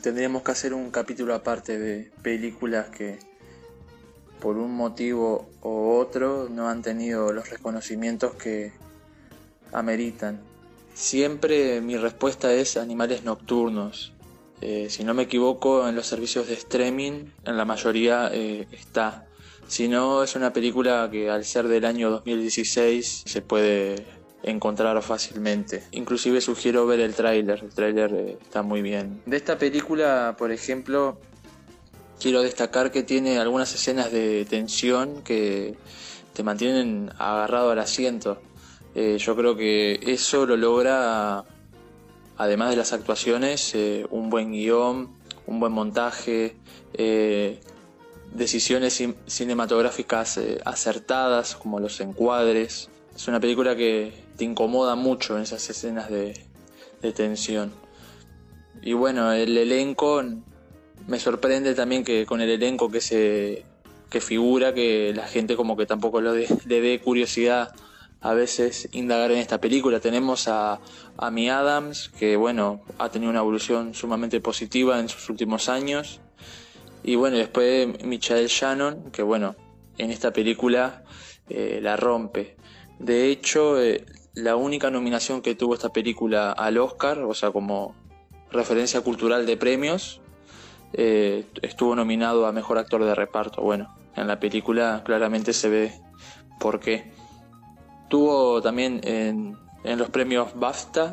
tendríamos 0.00 0.42
que 0.42 0.52
hacer 0.52 0.72
un 0.72 0.92
capítulo 0.92 1.34
aparte 1.34 1.80
de 1.80 2.12
películas 2.22 2.88
que 2.90 3.18
por 4.40 4.56
un 4.56 4.72
motivo 4.72 5.48
u 5.62 5.90
otro 5.94 6.48
no 6.48 6.68
han 6.68 6.82
tenido 6.82 7.32
los 7.32 7.50
reconocimientos 7.50 8.34
que 8.34 8.72
ameritan. 9.72 10.40
Siempre 10.94 11.80
mi 11.80 11.96
respuesta 11.96 12.52
es 12.52 12.76
Animales 12.76 13.24
Nocturnos. 13.24 14.12
Eh, 14.60 14.86
si 14.90 15.02
no 15.02 15.12
me 15.12 15.24
equivoco, 15.24 15.88
en 15.88 15.96
los 15.96 16.06
servicios 16.06 16.46
de 16.46 16.54
streaming, 16.54 17.30
en 17.44 17.56
la 17.56 17.64
mayoría 17.64 18.30
eh, 18.32 18.68
está. 18.70 19.26
Si 19.66 19.88
no, 19.88 20.22
es 20.22 20.36
una 20.36 20.52
película 20.52 21.08
que 21.10 21.28
al 21.28 21.44
ser 21.44 21.66
del 21.66 21.84
año 21.84 22.10
2016 22.10 23.24
se 23.26 23.42
puede 23.42 24.06
encontrar 24.42 25.00
fácilmente. 25.02 25.82
Inclusive 25.92 26.40
sugiero 26.40 26.86
ver 26.86 27.00
el 27.00 27.14
tráiler, 27.14 27.60
el 27.62 27.70
tráiler 27.70 28.14
eh, 28.14 28.38
está 28.40 28.62
muy 28.62 28.82
bien. 28.82 29.20
De 29.26 29.36
esta 29.36 29.58
película, 29.58 30.36
por 30.38 30.52
ejemplo, 30.52 31.18
quiero 32.20 32.42
destacar 32.42 32.90
que 32.90 33.02
tiene 33.02 33.38
algunas 33.38 33.74
escenas 33.74 34.12
de 34.12 34.46
tensión 34.48 35.22
que 35.22 35.74
te 36.32 36.42
mantienen 36.42 37.10
agarrado 37.18 37.70
al 37.70 37.78
asiento. 37.78 38.40
Eh, 38.94 39.18
yo 39.18 39.36
creo 39.36 39.56
que 39.56 40.00
eso 40.06 40.46
lo 40.46 40.56
logra, 40.56 41.44
además 42.36 42.70
de 42.70 42.76
las 42.76 42.92
actuaciones, 42.92 43.74
eh, 43.74 44.06
un 44.10 44.30
buen 44.30 44.52
guion, 44.52 45.10
un 45.46 45.60
buen 45.60 45.72
montaje, 45.72 46.56
decisiones 48.32 49.02
cinematográficas 49.26 50.40
acertadas 50.64 51.56
como 51.56 51.78
los 51.78 52.00
encuadres. 52.00 52.88
Es 53.16 53.28
una 53.28 53.40
película 53.40 53.74
que 53.74 54.12
te 54.36 54.44
incomoda 54.44 54.94
mucho 54.94 55.36
en 55.38 55.42
esas 55.42 55.68
escenas 55.70 56.10
de, 56.10 56.38
tensión. 57.14 57.72
Y 58.82 58.92
bueno, 58.92 59.32
el 59.32 59.56
elenco 59.56 60.22
me 61.06 61.18
sorprende 61.18 61.74
también 61.74 62.04
que 62.04 62.26
con 62.26 62.42
el 62.42 62.50
elenco 62.50 62.90
que 62.90 63.00
se 63.00 63.64
que 64.10 64.20
figura 64.20 64.74
que 64.74 65.14
la 65.14 65.26
gente 65.26 65.56
como 65.56 65.76
que 65.76 65.86
tampoco 65.86 66.20
le 66.20 66.46
dé 66.66 67.00
curiosidad 67.00 67.72
a 68.20 68.34
veces 68.34 68.88
indagar 68.92 69.30
en 69.32 69.38
esta 69.38 69.62
película. 69.62 69.98
Tenemos 69.98 70.46
a 70.46 70.80
Amy 71.16 71.48
Adams, 71.48 72.10
que 72.18 72.36
bueno, 72.36 72.82
ha 72.98 73.08
tenido 73.08 73.30
una 73.30 73.40
evolución 73.40 73.94
sumamente 73.94 74.40
positiva 74.40 75.00
en 75.00 75.08
sus 75.08 75.30
últimos 75.30 75.70
años. 75.70 76.20
Y 77.02 77.14
bueno, 77.14 77.38
después 77.38 77.88
Michael 78.04 78.48
Shannon, 78.48 79.10
que 79.10 79.22
bueno, 79.22 79.56
en 79.96 80.10
esta 80.10 80.34
película 80.34 81.02
eh, 81.48 81.78
la 81.80 81.96
rompe. 81.96 82.56
De 82.98 83.30
hecho, 83.30 83.80
eh, 83.80 84.04
la 84.34 84.56
única 84.56 84.90
nominación 84.90 85.42
que 85.42 85.54
tuvo 85.54 85.74
esta 85.74 85.90
película 85.90 86.52
al 86.52 86.78
Oscar, 86.78 87.18
o 87.20 87.34
sea, 87.34 87.50
como 87.50 87.94
referencia 88.50 89.00
cultural 89.00 89.46
de 89.46 89.56
premios, 89.56 90.20
eh, 90.92 91.44
estuvo 91.62 91.94
nominado 91.94 92.46
a 92.46 92.52
Mejor 92.52 92.78
Actor 92.78 93.04
de 93.04 93.14
Reparto. 93.14 93.62
Bueno, 93.62 93.94
en 94.14 94.26
la 94.26 94.40
película 94.40 95.02
claramente 95.04 95.52
se 95.52 95.68
ve 95.68 95.92
por 96.60 96.80
qué. 96.80 97.12
Tuvo 98.08 98.62
también 98.62 99.00
en, 99.04 99.56
los 99.84 100.10
premios 100.10 100.48
BAFTA, 100.54 101.12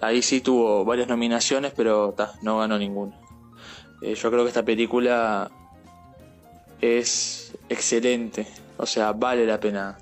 ahí 0.00 0.22
sí 0.22 0.40
tuvo 0.40 0.84
varias 0.84 1.08
nominaciones, 1.08 1.72
pero 1.76 2.14
no 2.42 2.58
ganó 2.58 2.78
ninguna. 2.78 3.18
Eh, 4.02 4.14
yo 4.14 4.30
creo 4.30 4.42
que 4.42 4.48
esta 4.48 4.64
película 4.64 5.50
es 6.80 7.56
excelente, 7.68 8.46
o 8.76 8.86
sea, 8.86 9.12
vale 9.12 9.46
la 9.46 9.60
pena 9.60 9.98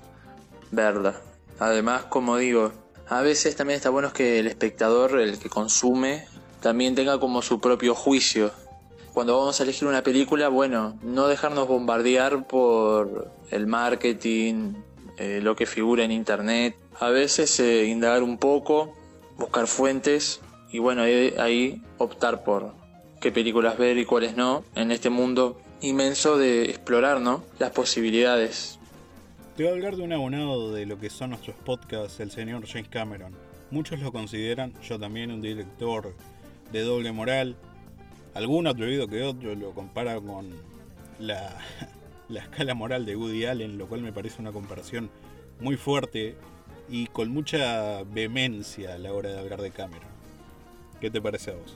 verla. 0.71 1.21
Además, 1.59 2.05
como 2.05 2.37
digo, 2.37 2.71
a 3.07 3.21
veces 3.21 3.55
también 3.55 3.77
está 3.77 3.89
bueno 3.89 4.11
que 4.13 4.39
el 4.39 4.47
espectador, 4.47 5.19
el 5.19 5.37
que 5.37 5.49
consume, 5.49 6.25
también 6.61 6.95
tenga 6.95 7.19
como 7.19 7.41
su 7.41 7.59
propio 7.59 7.93
juicio. 7.93 8.51
Cuando 9.13 9.37
vamos 9.37 9.59
a 9.59 9.63
elegir 9.63 9.87
una 9.87 10.03
película, 10.03 10.47
bueno, 10.47 10.97
no 11.03 11.27
dejarnos 11.27 11.67
bombardear 11.67 12.47
por 12.47 13.29
el 13.49 13.67
marketing, 13.67 14.73
eh, 15.17 15.39
lo 15.43 15.55
que 15.55 15.65
figura 15.65 16.03
en 16.03 16.11
internet. 16.11 16.77
A 16.99 17.09
veces 17.09 17.59
eh, 17.59 17.85
indagar 17.85 18.23
un 18.23 18.37
poco, 18.37 18.93
buscar 19.37 19.67
fuentes 19.67 20.39
y 20.71 20.79
bueno, 20.79 21.03
ahí 21.03 21.81
optar 21.97 22.43
por 22.43 22.73
qué 23.19 23.31
películas 23.31 23.77
ver 23.77 23.97
y 23.97 24.05
cuáles 24.05 24.35
no 24.35 24.63
en 24.75 24.91
este 24.91 25.09
mundo 25.09 25.59
inmenso 25.81 26.37
de 26.37 26.65
explorar 26.65 27.21
¿no? 27.21 27.43
las 27.59 27.71
posibilidades 27.71 28.79
te 29.55 29.63
voy 29.63 29.71
a 29.71 29.75
hablar 29.75 29.95
de 29.95 30.03
un 30.03 30.13
abonado 30.13 30.73
de 30.73 30.85
lo 30.85 30.99
que 30.99 31.09
son 31.09 31.31
nuestros 31.31 31.55
podcasts, 31.57 32.19
el 32.19 32.31
señor 32.31 32.65
James 32.65 32.87
Cameron. 32.87 33.33
Muchos 33.69 33.99
lo 33.99 34.11
consideran, 34.11 34.73
yo 34.81 34.99
también, 34.99 35.31
un 35.31 35.41
director 35.41 36.13
de 36.71 36.81
doble 36.81 37.11
moral. 37.11 37.55
Algún 38.33 38.67
atrevido 38.67 39.07
que 39.07 39.23
otro 39.23 39.53
lo 39.55 39.71
compara 39.71 40.19
con 40.21 40.49
la, 41.19 41.57
la 42.29 42.41
escala 42.41 42.73
moral 42.73 43.05
de 43.05 43.15
Woody 43.15 43.45
Allen, 43.45 43.77
lo 43.77 43.87
cual 43.87 44.01
me 44.01 44.13
parece 44.13 44.41
una 44.41 44.51
comparación 44.51 45.09
muy 45.59 45.75
fuerte 45.75 46.35
y 46.89 47.07
con 47.07 47.29
mucha 47.29 48.03
vehemencia 48.03 48.93
a 48.93 48.97
la 48.97 49.13
hora 49.13 49.31
de 49.31 49.39
hablar 49.39 49.61
de 49.61 49.71
Cameron. 49.71 50.09
¿Qué 50.99 51.09
te 51.09 51.21
parece 51.21 51.51
a 51.51 51.55
vos? 51.55 51.75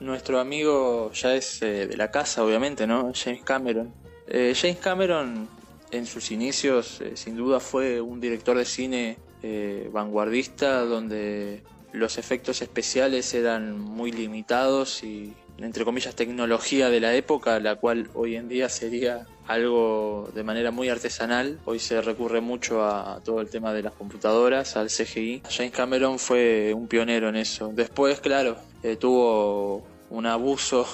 Nuestro 0.00 0.40
amigo 0.40 1.12
ya 1.12 1.34
es 1.34 1.62
eh, 1.62 1.86
de 1.86 1.96
la 1.96 2.10
casa, 2.10 2.42
obviamente, 2.42 2.86
¿no? 2.88 3.12
James 3.14 3.42
Cameron. 3.44 3.92
Eh, 4.26 4.54
James 4.56 4.78
Cameron 4.78 5.48
en 5.92 6.06
sus 6.06 6.30
inicios 6.32 7.00
eh, 7.00 7.12
sin 7.16 7.36
duda 7.36 7.60
fue 7.60 8.00
un 8.00 8.20
director 8.20 8.56
de 8.56 8.64
cine 8.64 9.18
eh, 9.42 9.88
vanguardista 9.92 10.80
donde 10.80 11.62
los 11.92 12.18
efectos 12.18 12.62
especiales 12.62 13.32
eran 13.34 13.78
muy 13.78 14.10
limitados 14.10 15.04
y 15.04 15.34
entre 15.58 15.84
comillas 15.84 16.14
tecnología 16.14 16.88
de 16.88 17.00
la 17.00 17.14
época, 17.14 17.60
la 17.60 17.76
cual 17.76 18.10
hoy 18.14 18.36
en 18.36 18.48
día 18.48 18.68
sería 18.68 19.26
algo 19.46 20.28
de 20.34 20.42
manera 20.42 20.70
muy 20.70 20.88
artesanal. 20.88 21.60
Hoy 21.64 21.78
se 21.78 22.00
recurre 22.00 22.40
mucho 22.40 22.84
a 22.84 23.20
todo 23.22 23.40
el 23.40 23.48
tema 23.48 23.72
de 23.72 23.82
las 23.82 23.92
computadoras, 23.92 24.76
al 24.76 24.88
CGI. 24.88 25.42
James 25.48 25.72
Cameron 25.72 26.18
fue 26.18 26.72
un 26.74 26.88
pionero 26.88 27.28
en 27.28 27.36
eso. 27.36 27.70
Después, 27.74 28.20
claro, 28.20 28.56
eh, 28.82 28.96
tuvo 28.96 29.84
un 30.10 30.26
abuso 30.26 30.86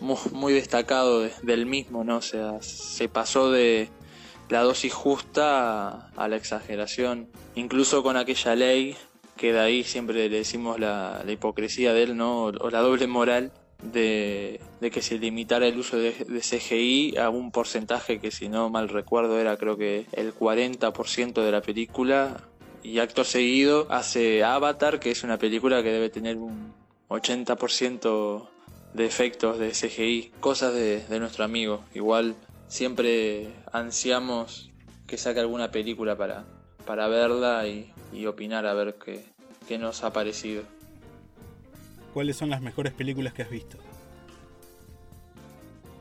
muy, 0.00 0.52
destacado 0.52 1.28
del 1.42 1.66
mismo, 1.66 2.04
¿no? 2.04 2.18
O 2.18 2.22
sea, 2.22 2.62
se 2.62 3.08
pasó 3.08 3.50
de, 3.50 3.88
la 4.48 4.62
dosis 4.62 4.92
justa 4.92 6.08
a 6.16 6.28
la 6.28 6.36
exageración. 6.36 7.28
Incluso 7.54 8.02
con 8.02 8.16
aquella 8.16 8.54
ley, 8.54 8.96
que 9.36 9.52
de 9.52 9.60
ahí 9.60 9.84
siempre 9.84 10.28
le 10.28 10.28
decimos 10.28 10.78
la, 10.78 11.24
hipocresía 11.26 11.92
de 11.92 12.02
él, 12.04 12.16
¿no? 12.16 12.44
O 12.44 12.70
la 12.70 12.80
doble 12.80 13.06
moral 13.06 13.52
de, 13.82 14.60
que 14.80 15.02
se 15.02 15.18
limitara 15.18 15.66
el 15.66 15.78
uso 15.78 15.96
de, 15.98 16.12
CGI 16.12 17.16
a 17.18 17.30
un 17.30 17.50
porcentaje 17.50 18.20
que 18.20 18.30
si 18.30 18.48
no 18.48 18.70
mal 18.70 18.88
recuerdo 18.88 19.38
era 19.38 19.56
creo 19.56 19.76
que 19.76 20.06
el 20.12 20.34
40% 20.34 21.42
de 21.42 21.52
la 21.52 21.60
película. 21.60 22.40
Y 22.82 22.98
acto 22.98 23.24
seguido 23.24 23.86
hace 23.88 24.44
Avatar, 24.44 25.00
que 25.00 25.10
es 25.10 25.24
una 25.24 25.38
película 25.38 25.82
que 25.82 25.90
debe 25.90 26.10
tener 26.10 26.36
un 26.36 26.74
80% 27.08 28.46
de 28.92 29.06
efectos 29.06 29.58
de 29.58 29.70
CGI, 29.70 30.32
cosas 30.38 30.74
de, 30.74 31.02
de 31.06 31.18
nuestro 31.18 31.44
amigo. 31.44 31.82
Igual 31.94 32.36
siempre 32.68 33.52
ansiamos 33.72 34.70
que 35.06 35.18
saque 35.18 35.40
alguna 35.40 35.70
película 35.70 36.16
para, 36.16 36.44
para 36.86 37.08
verla 37.08 37.66
y, 37.66 37.90
opinar 38.26 38.64
a 38.66 38.74
ver 38.74 38.94
qué, 39.04 39.24
qué 39.66 39.76
nos 39.76 40.04
ha 40.04 40.12
parecido. 40.12 40.62
¿Cuáles 42.14 42.36
son 42.36 42.48
las 42.48 42.62
mejores 42.62 42.92
películas 42.92 43.32
que 43.32 43.42
has 43.42 43.50
visto? 43.50 43.76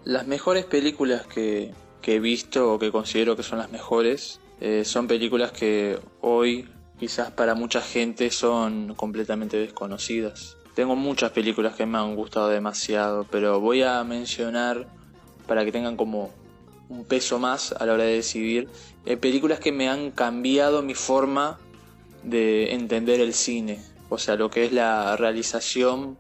Las 0.06 0.28
mejores 0.28 0.66
películas 0.66 1.26
que, 1.26 1.74
he 2.04 2.20
visto 2.20 2.74
o 2.74 2.80
que 2.80 2.92
considero 2.92 3.36
que 3.36 3.44
son 3.44 3.58
las 3.58 3.72
mejores 3.72 4.40
eh, 4.60 4.84
son 4.86 5.08
películas 5.08 5.52
que 5.52 5.98
hoy 6.22 6.68
quizás 7.00 7.32
para 7.32 7.56
mucha 7.56 7.82
gente 7.82 8.30
son 8.30 8.94
completamente 8.96 9.58
desconocidas. 9.58 10.58
Tengo 10.76 10.96
muchas 10.96 11.32
películas 11.32 11.76
que 11.76 11.86
me 11.86 11.98
han 11.98 12.16
gustado 12.16 12.50
demasiado, 12.50 13.26
pero 13.32 13.60
voy 13.60 13.82
a 13.84 14.04
mencionar 14.04 14.88
para 15.48 15.64
que 15.66 15.72
tengan 15.72 15.98
como 15.98 16.32
un 16.90 17.06
peso 17.06 17.40
más 17.40 17.72
a 17.72 17.86
la 17.86 17.94
hora 17.94 18.04
de 18.04 18.16
decidir. 18.16 18.70
Eh, 19.06 19.18
películas 19.18 19.60
que 19.60 19.72
me 19.72 19.90
han 19.90 20.12
cambiado 20.12 20.82
mi 20.82 20.94
forma 20.94 21.60
de 22.24 22.74
entender 22.74 23.20
el 23.20 23.34
cine, 23.34 23.80
o 24.10 24.18
sea, 24.18 24.36
lo 24.36 24.50
que 24.50 24.66
es 24.66 24.72
la 24.72 25.18
realización 25.18 26.18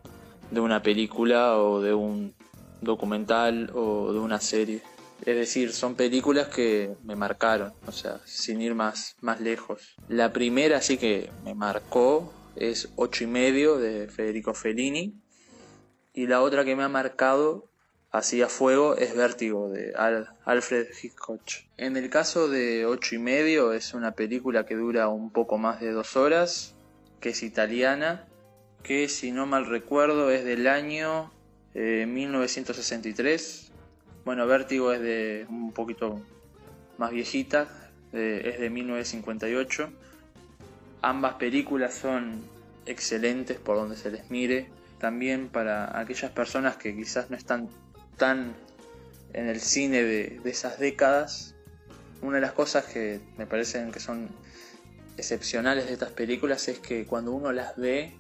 de 0.51 0.59
una 0.59 0.83
película 0.83 1.57
o 1.57 1.81
de 1.81 1.93
un 1.93 2.33
documental 2.81 3.71
o 3.73 4.11
de 4.11 4.19
una 4.19 4.39
serie. 4.39 4.81
Es 5.25 5.37
decir, 5.37 5.71
son 5.71 5.95
películas 5.95 6.49
que 6.49 6.95
me 7.03 7.15
marcaron, 7.15 7.73
o 7.87 7.93
sea, 7.93 8.19
sin 8.25 8.61
ir 8.61 8.75
más, 8.75 9.15
más 9.21 9.39
lejos. 9.39 9.95
La 10.09 10.33
primera 10.33 10.81
sí 10.81 10.97
que 10.97 11.29
me 11.45 11.55
marcó 11.55 12.33
es 12.55 12.89
Ocho 12.97 13.23
y 13.23 13.27
medio 13.27 13.77
de 13.77 14.09
Federico 14.09 14.53
Fellini. 14.53 15.15
Y 16.13 16.27
la 16.27 16.41
otra 16.41 16.63
que 16.63 16.75
me 16.75 16.83
ha 16.83 16.89
marcado 16.89 17.69
así 18.13 18.41
a 18.41 18.47
fuego 18.47 18.95
es 18.95 19.15
Vértigo 19.15 19.69
de 19.69 19.93
Alfred 20.45 20.87
Hitchcock. 21.01 21.41
En 21.77 21.97
el 21.97 22.09
caso 22.09 22.47
de 22.47 22.85
Ocho 22.85 23.15
y 23.15 23.19
medio 23.19 23.73
es 23.73 23.93
una 23.93 24.11
película 24.11 24.65
que 24.65 24.75
dura 24.75 25.09
un 25.09 25.31
poco 25.31 25.57
más 25.57 25.81
de 25.81 25.91
dos 25.91 26.15
horas, 26.15 26.75
que 27.19 27.29
es 27.29 27.43
italiana, 27.43 28.25
que 28.83 29.09
si 29.09 29.31
no 29.31 29.47
mal 29.47 29.65
recuerdo 29.65 30.29
es 30.29 30.45
del 30.45 30.67
año 30.67 31.31
1963 31.73 33.65
eh, 33.67 33.73
bueno, 34.25 34.47
Vértigo 34.47 34.93
es 34.93 35.01
de 35.01 35.45
un 35.49 35.73
poquito 35.73 36.21
más 36.97 37.11
viejita, 37.11 37.67
es 38.13 38.59
de 38.59 38.69
1958. 38.69 39.89
Ambas 41.01 41.33
películas 41.33 41.95
son 41.95 42.41
excelentes 42.85 43.57
por 43.57 43.75
donde 43.75 43.97
se 43.97 44.11
les 44.11 44.29
mire. 44.29 44.69
También 44.97 45.49
para 45.49 45.99
aquellas 45.99 46.31
personas 46.31 46.77
que 46.77 46.95
quizás 46.95 47.29
no 47.29 47.35
están 47.35 47.67
tan 48.17 48.55
en 49.33 49.47
el 49.47 49.59
cine 49.59 50.03
de, 50.03 50.39
de 50.43 50.49
esas 50.49 50.79
décadas, 50.79 51.55
una 52.21 52.35
de 52.35 52.41
las 52.41 52.53
cosas 52.53 52.85
que 52.85 53.19
me 53.37 53.45
parecen 53.45 53.91
que 53.91 53.99
son 53.99 54.29
excepcionales 55.17 55.87
de 55.87 55.93
estas 55.93 56.11
películas 56.11 56.67
es 56.67 56.79
que 56.79 57.05
cuando 57.05 57.31
uno 57.31 57.51
las 57.51 57.75
ve 57.75 58.13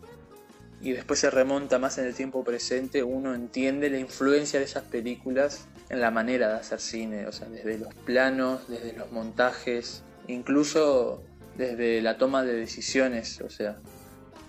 y 0.81 0.91
después 0.91 1.19
se 1.19 1.29
remonta 1.29 1.79
más 1.79 1.97
en 1.97 2.05
el 2.05 2.13
tiempo 2.13 2.43
presente, 2.43 3.03
uno 3.03 3.33
entiende 3.33 3.89
la 3.89 3.99
influencia 3.99 4.59
de 4.59 4.65
esas 4.65 4.83
películas 4.83 5.65
en 5.89 6.01
la 6.01 6.11
manera 6.11 6.49
de 6.49 6.55
hacer 6.55 6.81
cine, 6.81 7.25
o 7.25 7.31
sea, 7.31 7.47
desde 7.47 7.77
los 7.77 7.93
planos, 7.93 8.67
desde 8.67 8.91
los 8.93 9.11
montajes, 9.11 10.03
incluso 10.27 11.23
desde 11.57 12.01
la 12.01 12.17
toma 12.17 12.43
de 12.43 12.53
decisiones, 12.53 13.39
o 13.41 13.49
sea, 13.49 13.77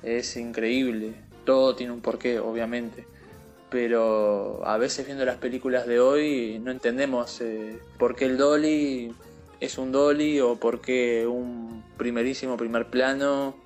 es 0.03 0.37
increíble. 0.37 1.15
Todo 1.45 1.77
tiene 1.77 1.93
un 1.93 2.01
porqué, 2.01 2.41
obviamente. 2.41 3.07
Pero 3.75 4.65
a 4.65 4.79
veces 4.79 5.05
viendo 5.05 5.25
las 5.25 5.39
películas 5.39 5.85
de 5.85 5.99
hoy 5.99 6.61
no 6.63 6.71
entendemos 6.71 7.41
eh, 7.41 7.81
por 7.99 8.15
qué 8.15 8.27
el 8.27 8.39
dolly 8.39 9.13
es 9.59 9.79
un 9.79 9.91
dolly 9.91 10.39
o 10.39 10.55
por 10.55 10.81
qué 10.81 11.27
un 11.27 11.83
primerísimo 11.97 12.57
primer 12.57 12.87
plano 12.87 13.57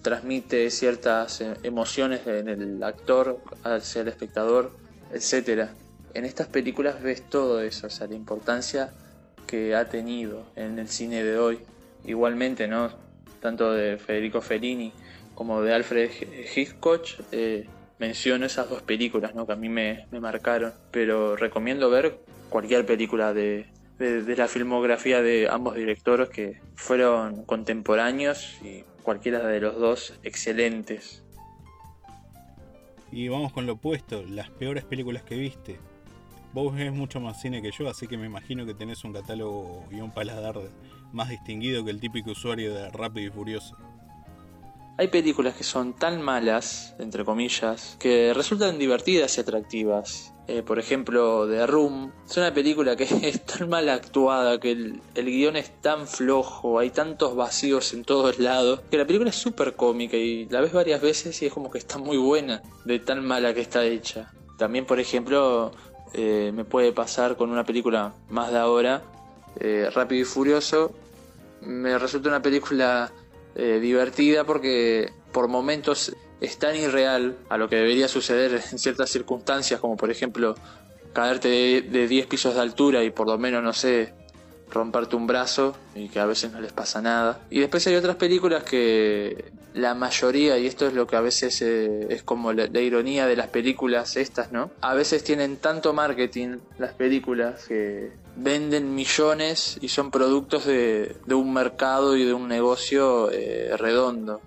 transmite 0.00 0.70
ciertas 0.70 1.42
eh, 1.42 1.52
emociones 1.64 2.26
en 2.26 2.48
el 2.48 2.82
actor 2.82 3.42
hacia 3.62 4.00
el 4.00 4.08
espectador, 4.08 4.72
etc. 5.12 5.68
En 6.14 6.24
estas 6.24 6.46
películas 6.46 7.02
ves 7.02 7.28
todo 7.28 7.60
eso, 7.60 7.88
o 7.88 7.90
sea, 7.90 8.06
la 8.06 8.14
importancia 8.14 8.94
que 9.46 9.74
ha 9.74 9.90
tenido 9.90 10.46
en 10.56 10.78
el 10.78 10.88
cine 10.88 11.22
de 11.22 11.38
hoy. 11.38 11.58
Igualmente, 12.06 12.68
¿no? 12.68 12.88
Tanto 13.42 13.74
de 13.74 13.98
Federico 13.98 14.40
Fellini 14.40 14.94
como 15.34 15.60
de 15.60 15.74
Alfred 15.74 16.10
Hitchcock, 16.56 17.04
eh, 17.32 17.66
menciono 17.98 18.46
esas 18.46 18.68
dos 18.70 18.82
películas, 18.82 19.34
¿no? 19.34 19.46
Que 19.46 19.52
a 19.52 19.56
mí 19.56 19.68
me, 19.68 20.06
marcaron. 20.20 20.72
Pero 20.90 21.36
recomiendo 21.36 21.90
ver 21.90 22.20
cualquier 22.48 22.86
película 22.86 23.34
de, 23.34 23.66
de, 23.98 24.36
la 24.36 24.48
filmografía 24.48 25.22
de 25.22 25.48
ambos 25.50 25.74
directores 25.74 26.28
que 26.28 26.60
fueron 26.74 27.44
contemporáneos 27.44 28.58
y 28.62 28.84
cualquiera 29.02 29.46
de 29.46 29.60
los 29.60 29.78
dos 29.78 30.18
excelentes. 30.22 31.24
Y 33.10 33.28
vamos 33.28 33.52
con 33.52 33.66
lo 33.66 33.74
opuesto, 33.74 34.22
las 34.24 34.50
peores 34.50 34.84
películas 34.84 35.22
que 35.22 35.36
viste. 35.36 35.78
Vos 36.52 36.74
ves 36.74 36.92
mucho 36.92 37.20
más 37.20 37.40
cine 37.40 37.62
que 37.62 37.70
yo, 37.70 37.88
así 37.88 38.06
que 38.06 38.16
me 38.16 38.26
imagino 38.26 38.66
que 38.66 38.74
tenés 38.74 39.04
un 39.04 39.12
catálogo 39.12 39.86
y 39.90 40.00
un 40.00 40.10
paladar 40.10 40.56
más 41.12 41.28
distinguido 41.28 41.84
que 41.84 41.90
el 41.90 42.00
típico 42.00 42.30
usuario 42.30 42.74
de 42.74 42.90
Rápido 42.90 43.28
y 43.28 43.30
Furioso. 43.30 43.76
Hay 45.00 45.06
películas 45.06 45.54
que 45.54 45.62
son 45.62 45.94
tan 45.94 46.20
malas, 46.20 46.96
entre 46.98 47.24
comillas, 47.24 47.96
que 48.00 48.34
resultan 48.34 48.80
divertidas 48.80 49.38
y 49.38 49.40
atractivas. 49.40 50.34
Eh, 50.48 50.64
por 50.64 50.80
ejemplo, 50.80 51.46
The 51.48 51.68
Room. 51.68 52.10
Es 52.28 52.36
una 52.36 52.52
película 52.52 52.96
que 52.96 53.04
es 53.22 53.46
tan 53.46 53.68
mal 53.68 53.88
actuada, 53.90 54.58
que 54.58 54.72
el, 54.72 55.00
el 55.14 55.26
guion 55.26 55.54
es 55.54 55.70
tan 55.82 56.08
flojo, 56.08 56.80
hay 56.80 56.90
tantos 56.90 57.36
vacíos 57.36 57.94
en 57.94 58.02
todos 58.02 58.40
lados, 58.40 58.80
que 58.90 58.98
la 58.98 59.06
película 59.06 59.30
es 59.30 59.36
súper 59.36 59.76
cómica 59.76 60.16
y 60.16 60.46
la 60.46 60.60
ves 60.60 60.72
varias 60.72 61.00
veces 61.00 61.40
y 61.42 61.46
es 61.46 61.52
como 61.52 61.70
que 61.70 61.78
está 61.78 61.98
muy 61.98 62.16
buena, 62.16 62.60
de 62.84 62.98
tan 62.98 63.24
mala 63.24 63.54
que 63.54 63.60
está 63.60 63.84
hecha. 63.84 64.32
También, 64.58 64.84
por 64.84 64.98
ejemplo, 64.98 65.70
eh, 66.12 66.50
me 66.52 66.64
puede 66.64 66.90
pasar 66.90 67.36
con 67.36 67.50
una 67.50 67.62
película 67.62 68.14
más 68.30 68.50
de 68.50 68.58
ahora, 68.58 69.02
eh, 69.60 69.88
Rápido 69.94 70.22
y 70.22 70.24
Furioso. 70.24 70.92
Me 71.60 71.96
resulta 71.98 72.30
una 72.30 72.42
película 72.42 73.12
divertida 73.58 74.44
porque 74.44 75.12
por 75.32 75.48
momentos 75.48 76.14
es 76.40 76.58
tan 76.58 76.76
irreal 76.76 77.36
a 77.48 77.58
lo 77.58 77.68
que 77.68 77.76
debería 77.76 78.08
suceder 78.08 78.62
en 78.70 78.78
ciertas 78.78 79.10
circunstancias, 79.10 79.80
como 79.80 79.96
por 79.96 80.10
ejemplo 80.10 80.54
caerte 81.12 81.48
de, 81.82 82.08
10 82.08 82.26
pisos 82.26 82.54
de 82.54 82.60
altura 82.60 83.02
y 83.02 83.10
por 83.10 83.26
lo 83.26 83.38
menos, 83.38 83.62
no 83.62 83.72
sé, 83.72 84.12
romperte 84.70 85.16
un 85.16 85.26
brazo 85.26 85.76
y 85.94 86.08
que 86.08 86.20
a 86.20 86.26
veces 86.26 86.52
no 86.52 86.60
les 86.60 86.72
pasa 86.72 87.02
nada. 87.02 87.40
Y 87.50 87.60
después 87.60 87.86
hay 87.86 87.96
otras 87.96 88.16
películas 88.16 88.62
que 88.62 89.50
la 89.74 89.94
mayoría, 89.94 90.58
y 90.58 90.66
esto 90.66 90.86
es 90.86 90.94
lo 90.94 91.06
que 91.06 91.16
a 91.16 91.20
veces 91.20 91.60
eh, 91.62 92.06
es 92.10 92.22
como 92.22 92.52
la, 92.52 92.66
ironía 92.80 93.26
de 93.26 93.36
las 93.36 93.48
películas 93.48 94.16
estas, 94.16 94.52
¿no? 94.52 94.70
A 94.80 94.94
veces 94.94 95.24
tienen 95.24 95.56
tanto 95.56 95.92
marketing 95.92 96.58
las 96.78 96.92
películas 96.94 97.66
que 97.66 98.12
venden 98.38 98.94
millones 98.94 99.78
y 99.80 99.88
son 99.88 100.10
productos 100.10 100.64
de, 100.64 101.16
un 101.28 101.52
mercado 101.52 102.16
y 102.16 102.24
de 102.24 102.32
un 102.32 102.48
negocio 102.48 103.30
eh, 103.30 103.76
redondo 103.76 104.40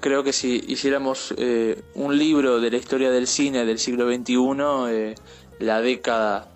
creo 0.00 0.24
que 0.24 0.32
si 0.32 0.64
hiciéramos 0.66 1.34
eh, 1.36 1.82
un 1.94 2.18
libro 2.18 2.60
de 2.60 2.70
la 2.70 2.78
historia 2.78 3.10
del 3.10 3.26
cine 3.26 3.64
del 3.64 3.78
siglo 3.78 4.10
XXI, 4.10 4.34
eh, 4.88 5.14
la 5.58 5.80
década 5.80 6.50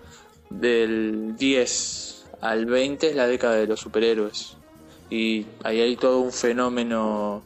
del 0.50 1.36
10 1.36 2.26
al 2.40 2.66
20 2.66 3.10
es 3.10 3.16
la 3.16 3.26
década 3.26 3.56
de 3.56 3.66
los 3.66 3.80
superhéroes. 3.80 4.56
Y 5.10 5.46
ahí 5.62 5.80
hay 5.80 5.96
todo 5.96 6.20
un 6.20 6.32
fenómeno 6.32 7.42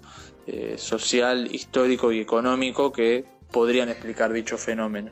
eh, 0.47 0.77
social, 0.79 1.53
histórico 1.53 2.13
y 2.13 2.21
económico 2.21 2.93
que 2.93 3.25
podrían 3.51 3.89
explicar 3.89 4.33
dicho 4.33 4.57
fenómeno. 4.57 5.11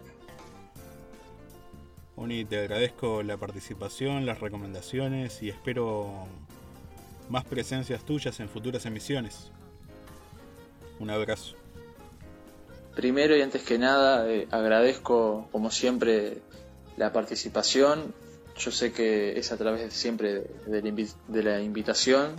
Uni, 2.17 2.47
te 2.47 2.59
agradezco 2.59 3.23
la 3.23 3.37
participación, 3.37 4.25
las 4.25 4.41
recomendaciones 4.41 5.43
y 5.43 5.51
espero 5.51 6.27
más 7.29 7.45
presencias 7.45 8.05
tuyas 8.05 8.41
en 8.41 8.49
futuras 8.49 8.87
emisiones. 8.87 9.51
Un 10.99 11.11
abrazo. 11.11 11.55
Primero 12.95 13.37
y 13.37 13.43
antes 13.43 13.63
que 13.63 13.77
nada, 13.77 14.27
eh, 14.31 14.49
agradezco 14.51 15.49
como 15.53 15.71
siempre 15.71 16.39
la 16.97 17.13
participación. 17.13 18.15
Yo 18.57 18.71
sé 18.71 18.93
que 18.93 19.39
es 19.39 19.53
a 19.53 19.59
través 19.59 19.93
siempre 19.93 20.45
de, 20.67 21.43
la 21.43 21.61
invitación 21.61 22.35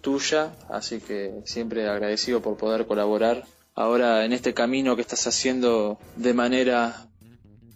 tuya, 0.00 0.54
así 0.68 1.00
que 1.00 1.40
siempre 1.44 1.88
agradecido 1.88 2.40
por 2.40 2.56
poder 2.56 2.86
colaborar 2.86 3.44
ahora 3.74 4.24
en 4.24 4.32
este 4.32 4.54
camino 4.54 4.94
que 4.94 5.02
estás 5.02 5.26
haciendo 5.26 5.98
de 6.14 6.34
manera 6.34 7.08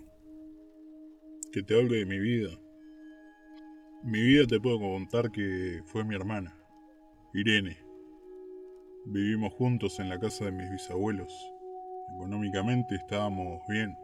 Que 1.53 1.63
te 1.63 1.79
hable 1.79 1.99
de 1.99 2.07
mi 2.07 2.19
vida. 2.19 2.59
Mi 4.03 4.21
vida 4.21 4.49
te 4.49 4.59
puedo 4.59 4.81
contar 4.81 5.31
que 5.31 5.81
fue 5.87 6.03
mi 6.03 6.17
hermana, 6.17 6.57
Irene. 7.33 7.79
Vivimos 9.05 9.53
juntos 9.53 10.01
en 10.01 10.09
la 10.09 10.19
casa 10.19 10.47
de 10.47 10.51
mis 10.51 10.69
bisabuelos. 10.73 11.52
Económicamente 12.15 12.95
estábamos 12.95 13.61
bien. 13.67 13.99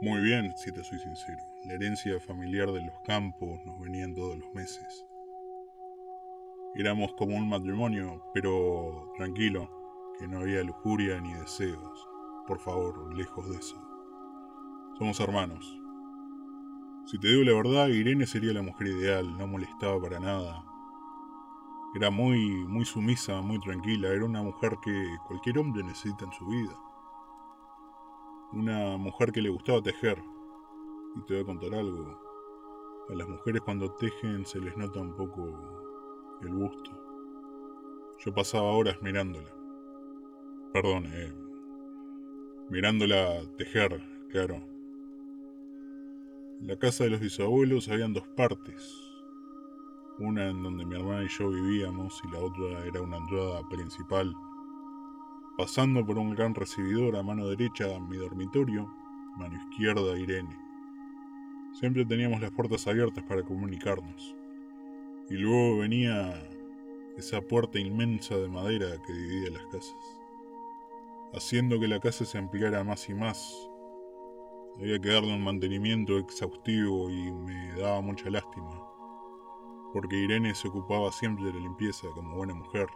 Muy 0.00 0.20
bien, 0.20 0.52
si 0.56 0.72
te 0.72 0.82
soy 0.82 0.98
sincero. 0.98 1.42
La 1.64 1.74
herencia 1.74 2.18
familiar 2.20 2.72
de 2.72 2.82
los 2.82 3.00
campos 3.02 3.64
nos 3.64 3.78
venían 3.80 4.14
todos 4.14 4.36
los 4.36 4.52
meses. 4.54 5.06
Éramos 6.74 7.12
como 7.14 7.36
un 7.36 7.48
matrimonio, 7.48 8.24
pero 8.32 9.12
tranquilo, 9.16 9.70
que 10.18 10.26
no 10.26 10.38
había 10.40 10.62
lujuria 10.62 11.20
ni 11.20 11.32
deseos. 11.34 12.08
Por 12.46 12.58
favor, 12.58 13.14
lejos 13.14 13.48
de 13.50 13.56
eso. 13.56 13.76
Somos 14.98 15.20
hermanos. 15.20 15.78
Si 17.06 17.18
te 17.18 17.28
digo 17.28 17.42
la 17.44 17.54
verdad, 17.54 17.88
Irene 17.88 18.26
sería 18.26 18.52
la 18.52 18.62
mujer 18.62 18.86
ideal, 18.88 19.36
no 19.36 19.46
molestaba 19.46 20.00
para 20.00 20.18
nada. 20.18 20.64
Era 21.94 22.10
muy, 22.10 22.38
muy 22.66 22.86
sumisa, 22.86 23.42
muy 23.42 23.60
tranquila, 23.60 24.08
era 24.08 24.24
una 24.24 24.42
mujer 24.42 24.78
que 24.82 25.16
cualquier 25.26 25.58
hombre 25.58 25.82
necesita 25.82 26.24
en 26.24 26.32
su 26.32 26.46
vida. 26.46 26.74
Una 28.52 28.96
mujer 28.96 29.30
que 29.30 29.42
le 29.42 29.50
gustaba 29.50 29.82
tejer. 29.82 30.22
Y 31.16 31.22
te 31.26 31.34
voy 31.34 31.42
a 31.42 31.46
contar 31.46 31.74
algo. 31.74 32.18
A 33.10 33.14
las 33.14 33.28
mujeres 33.28 33.60
cuando 33.60 33.92
tejen 33.92 34.46
se 34.46 34.58
les 34.58 34.74
nota 34.76 35.00
un 35.00 35.14
poco 35.14 36.38
el 36.40 36.54
gusto. 36.54 36.90
Yo 38.24 38.32
pasaba 38.32 38.72
horas 38.72 38.96
mirándola. 39.02 39.50
Perdón, 40.72 41.06
eh, 41.12 41.32
mirándola 42.70 43.42
tejer, 43.58 44.02
claro. 44.30 44.62
La 46.62 46.78
casa 46.78 47.04
de 47.04 47.10
los 47.10 47.20
bisabuelos 47.20 47.88
habían 47.88 48.14
dos 48.14 48.26
partes. 48.28 49.11
Una 50.18 50.50
en 50.50 50.62
donde 50.62 50.84
mi 50.84 50.94
hermana 50.94 51.24
y 51.24 51.28
yo 51.28 51.48
vivíamos 51.48 52.22
y 52.24 52.32
la 52.32 52.40
otra 52.40 52.84
era 52.86 53.00
una 53.00 53.16
entrada 53.16 53.66
principal. 53.68 54.34
Pasando 55.56 56.04
por 56.04 56.18
un 56.18 56.34
gran 56.34 56.54
recibidor 56.54 57.16
a 57.16 57.22
mano 57.22 57.48
derecha 57.48 57.98
mi 57.98 58.16
dormitorio, 58.18 58.92
mano 59.36 59.56
izquierda 59.56 60.18
Irene. 60.18 60.56
Siempre 61.72 62.04
teníamos 62.04 62.40
las 62.40 62.50
puertas 62.50 62.86
abiertas 62.86 63.24
para 63.24 63.42
comunicarnos. 63.42 64.36
Y 65.30 65.34
luego 65.34 65.78
venía 65.78 66.34
esa 67.16 67.40
puerta 67.40 67.78
inmensa 67.78 68.36
de 68.36 68.48
madera 68.48 68.86
que 69.06 69.12
dividía 69.12 69.50
las 69.50 69.66
casas, 69.66 70.20
haciendo 71.34 71.80
que 71.80 71.88
la 71.88 72.00
casa 72.00 72.24
se 72.24 72.38
ampliara 72.38 72.84
más 72.84 73.08
y 73.08 73.14
más. 73.14 73.70
Había 74.78 74.98
que 74.98 75.08
darle 75.08 75.34
un 75.34 75.44
mantenimiento 75.44 76.18
exhaustivo 76.18 77.10
y 77.10 77.32
me 77.32 77.72
daba 77.74 78.00
mucha 78.00 78.30
lástima, 78.30 78.91
porque 79.92 80.16
Irene 80.16 80.54
se 80.54 80.68
ocupaba 80.68 81.12
siempre 81.12 81.46
de 81.46 81.54
la 81.54 81.60
limpieza 81.60 82.08
como 82.14 82.36
buena 82.36 82.54
mujer, 82.54 82.88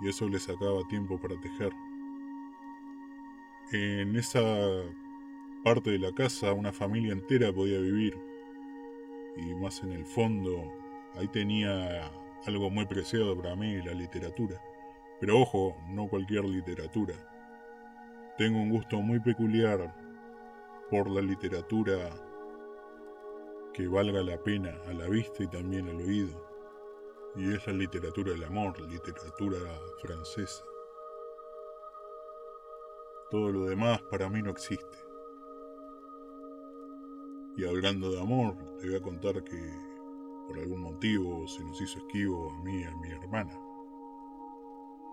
y 0.00 0.08
eso 0.08 0.28
le 0.28 0.38
sacaba 0.38 0.86
tiempo 0.88 1.18
para 1.18 1.40
tejer. 1.40 1.72
En 3.72 4.16
esa 4.16 4.42
parte 5.62 5.90
de 5.90 5.98
la 5.98 6.12
casa 6.12 6.52
una 6.52 6.72
familia 6.72 7.12
entera 7.12 7.52
podía 7.52 7.78
vivir, 7.78 8.18
y 9.36 9.54
más 9.54 9.82
en 9.82 9.92
el 9.92 10.06
fondo 10.06 10.72
Ahí 11.16 11.28
tenía 11.28 12.10
algo 12.44 12.70
muy 12.70 12.86
preciado 12.86 13.36
para 13.36 13.54
mí, 13.54 13.80
la 13.82 13.92
literatura. 13.92 14.60
Pero 15.20 15.40
ojo, 15.40 15.76
no 15.88 16.08
cualquier 16.08 16.44
literatura. 16.44 17.14
Tengo 18.36 18.58
un 18.58 18.70
gusto 18.70 19.00
muy 19.00 19.20
peculiar 19.20 19.94
por 20.90 21.08
la 21.08 21.22
literatura 21.22 22.10
que 23.74 23.88
valga 23.88 24.22
la 24.22 24.40
pena 24.40 24.80
a 24.86 24.92
la 24.92 25.08
vista 25.08 25.42
y 25.42 25.48
también 25.48 25.88
al 25.88 25.96
oído. 25.96 26.40
Y 27.34 27.52
es 27.52 27.66
la 27.66 27.72
literatura 27.72 28.32
del 28.32 28.44
amor, 28.44 28.80
literatura 28.80 29.58
francesa. 30.00 30.64
Todo 33.30 33.50
lo 33.50 33.64
demás 33.64 34.00
para 34.02 34.28
mí 34.28 34.40
no 34.42 34.50
existe. 34.50 34.98
Y 37.56 37.64
hablando 37.64 38.12
de 38.12 38.20
amor, 38.20 38.56
te 38.78 38.86
voy 38.86 38.96
a 38.96 39.02
contar 39.02 39.42
que 39.42 39.60
por 40.46 40.58
algún 40.58 40.80
motivo 40.80 41.46
se 41.48 41.64
nos 41.64 41.80
hizo 41.80 41.98
esquivo 41.98 42.52
a 42.52 42.58
mí 42.62 42.80
y 42.80 42.84
a 42.84 42.96
mi 42.96 43.10
hermana. 43.10 43.58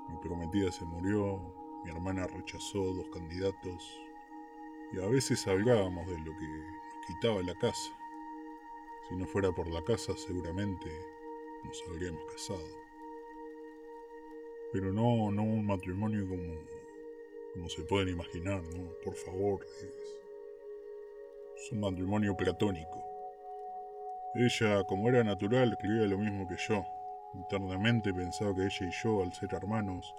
Mi 0.09 0.17
prometida 0.21 0.71
se 0.71 0.85
murió, 0.85 1.41
mi 1.83 1.89
hermana 1.89 2.27
rechazó 2.27 2.93
dos 2.93 3.07
candidatos 3.11 3.99
y 4.93 4.99
a 5.01 5.07
veces 5.07 5.47
hablábamos 5.47 6.05
de 6.05 6.17
lo 6.19 6.37
que 6.37 6.47
nos 6.47 7.07
quitaba 7.07 7.41
la 7.41 7.55
casa. 7.55 8.00
Si 9.07 9.15
no 9.15 9.25
fuera 9.27 9.51
por 9.51 9.67
la 9.67 9.83
casa 9.83 10.15
seguramente 10.15 10.89
nos 11.63 11.83
habríamos 11.87 12.23
casado. 12.31 12.65
Pero 14.71 14.93
no, 14.93 15.31
no 15.31 15.43
un 15.43 15.65
matrimonio 15.65 16.27
como, 16.27 16.53
como 17.53 17.69
se 17.69 17.83
pueden 17.83 18.09
imaginar, 18.09 18.63
¿no? 18.75 18.91
Por 19.03 19.15
favor, 19.15 19.65
es 21.55 21.71
un 21.71 21.81
matrimonio 21.81 22.35
platónico. 22.35 23.03
Ella, 24.33 24.83
como 24.85 25.09
era 25.09 25.23
natural, 25.23 25.77
creía 25.77 26.07
lo 26.07 26.17
mismo 26.17 26.47
que 26.47 26.55
yo. 26.57 26.85
Internamente 27.33 28.13
pensaba 28.13 28.55
que 28.55 28.63
ella 28.63 28.87
y 28.87 28.91
yo, 29.03 29.23
al 29.23 29.33
ser 29.33 29.53
hermanos, 29.53 30.15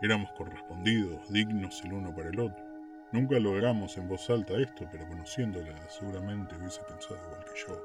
éramos 0.00 0.30
correspondidos, 0.32 1.28
dignos 1.32 1.82
el 1.84 1.92
uno 1.92 2.14
para 2.14 2.28
el 2.28 2.38
otro. 2.38 2.67
Nunca 3.10 3.38
logramos 3.40 3.96
en 3.96 4.06
voz 4.06 4.28
alta 4.28 4.52
esto, 4.58 4.86
pero 4.92 5.08
conociéndola 5.08 5.88
seguramente 5.88 6.54
hubiese 6.56 6.82
pensado 6.82 7.16
igual 7.16 7.44
que 7.44 7.58
yo. 7.58 7.82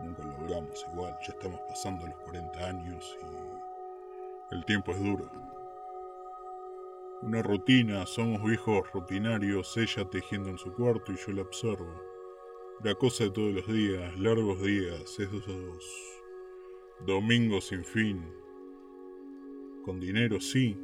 Nunca 0.00 0.22
logramos 0.24 0.86
igual, 0.90 1.14
ya 1.20 1.34
estamos 1.34 1.60
pasando 1.68 2.06
los 2.06 2.16
40 2.20 2.66
años 2.66 3.18
y 3.20 4.54
el 4.54 4.64
tiempo 4.64 4.92
es 4.92 4.98
duro. 4.98 5.30
Una 7.20 7.42
rutina, 7.42 8.06
somos 8.06 8.42
viejos 8.42 8.90
rutinarios, 8.92 9.76
ella 9.76 10.08
tejiendo 10.08 10.48
en 10.48 10.58
su 10.58 10.72
cuarto 10.74 11.12
y 11.12 11.16
yo 11.16 11.32
la 11.34 11.42
observo. 11.42 11.94
La 12.82 12.94
cosa 12.94 13.24
de 13.24 13.30
todos 13.30 13.52
los 13.52 13.66
días, 13.66 14.18
largos 14.18 14.62
días, 14.62 15.20
esos 15.20 15.44
domingos 17.04 17.66
sin 17.66 17.84
fin. 17.84 18.24
Con 19.84 20.00
dinero 20.00 20.40
sí, 20.40 20.78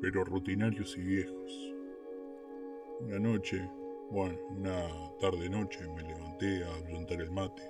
pero 0.00 0.24
rutinarios 0.24 0.96
y 0.96 1.02
viejos. 1.02 1.71
Una 3.00 3.18
noche, 3.18 3.68
bueno, 4.10 4.38
una 4.50 4.88
tarde-noche 5.20 5.86
me 5.88 6.02
levanté 6.02 6.64
a 6.64 6.84
plantar 6.86 7.20
el 7.20 7.30
mate. 7.30 7.62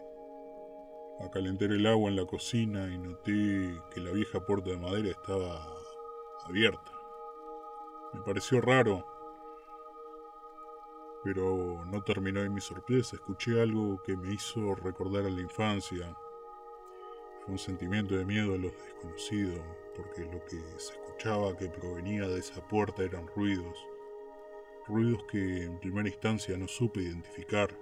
A 1.21 1.31
calentar 1.31 1.71
el 1.71 1.87
agua 1.87 2.11
en 2.11 2.17
la 2.17 2.27
cocina 2.27 2.87
y 2.93 2.99
noté 2.99 3.81
que 3.93 4.01
la 4.01 4.13
vieja 4.13 4.45
puerta 4.45 4.71
de 4.71 4.79
madera 4.79 5.11
estaba 5.11 5.65
abierta. 6.47 6.93
Me 8.13 8.21
pareció 8.23 8.61
raro 8.61 9.05
pero 11.23 11.85
no 11.87 12.03
terminó 12.03 12.43
en 12.43 12.55
mi 12.55 12.61
sorpresa. 12.61 13.17
Escuché 13.17 13.61
algo 13.61 14.03
que 14.03 14.17
me 14.17 14.35
hizo 14.35 14.75
recordar 14.75 15.25
a 15.25 15.31
la 15.31 15.41
infancia. 15.41 16.17
Fue 17.45 17.53
un 17.53 17.59
sentimiento 17.59 18.17
de 18.17 18.25
miedo 18.25 18.55
a 18.55 18.59
lo 18.59 18.71
desconocido, 18.71 19.63
porque 19.97 20.25
lo 20.25 20.45
que 20.45 20.61
se 20.79 20.93
escuchaba 20.95 21.57
que 21.57 21.69
provenía 21.69 22.27
de 22.27 22.39
esa 22.39 22.67
puerta 22.69 23.03
eran 23.03 23.27
ruidos. 23.29 23.77
Ruidos 24.89 25.23
que 25.31 25.65
en 25.65 25.79
primera 25.79 26.09
instancia 26.09 26.57
no 26.59 26.67
supe 26.67 27.03
identificar, 27.03 27.79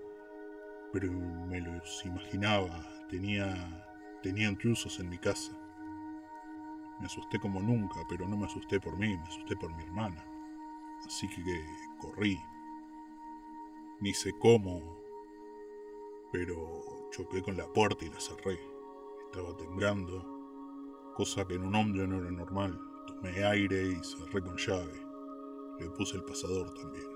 pero 0.93 1.11
me 1.11 1.61
los 1.61 2.05
imaginaba. 2.05 2.87
Tenía, 3.09 3.87
tenía 4.23 4.49
intrusos 4.49 5.01
en 5.01 5.09
mi 5.09 5.17
casa. 5.17 5.53
Me 7.01 7.07
asusté 7.07 7.41
como 7.41 7.63
nunca, 7.63 8.01
pero 8.07 8.29
no 8.29 8.37
me 8.37 8.45
asusté 8.45 8.79
por 8.79 8.99
mí, 8.99 9.17
me 9.17 9.25
asusté 9.25 9.57
por 9.57 9.75
mi 9.75 9.83
hermana. 9.83 10.23
Así 11.07 11.27
que 11.29 11.65
corrí, 11.99 12.39
ni 14.01 14.13
sé 14.13 14.33
cómo, 14.39 15.01
pero 16.31 17.09
choqué 17.11 17.43
con 17.43 17.57
la 17.57 17.67
puerta 17.73 18.05
y 18.05 18.11
la 18.11 18.21
cerré. 18.21 18.61
Estaba 19.25 19.57
temblando, 19.57 21.13
cosa 21.15 21.47
que 21.47 21.55
en 21.55 21.65
un 21.65 21.75
hombre 21.75 22.07
no 22.07 22.21
era 22.21 22.31
normal. 22.31 22.79
Tomé 23.07 23.43
aire 23.43 23.93
y 23.93 24.05
cerré 24.05 24.43
con 24.43 24.57
llave. 24.59 25.10
Le 25.81 25.91
puse 25.91 26.17
el 26.17 26.23
pasador 26.23 26.73
también. 26.75 27.09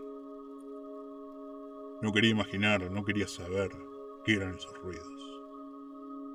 No 2.03 2.13
quería 2.13 2.31
imaginar, 2.31 2.91
no 2.91 3.05
quería 3.05 3.29
saber 3.29 3.71
qué 4.25 4.35
eran 4.35 4.55
esos 4.55 4.77
ruidos. 4.83 5.43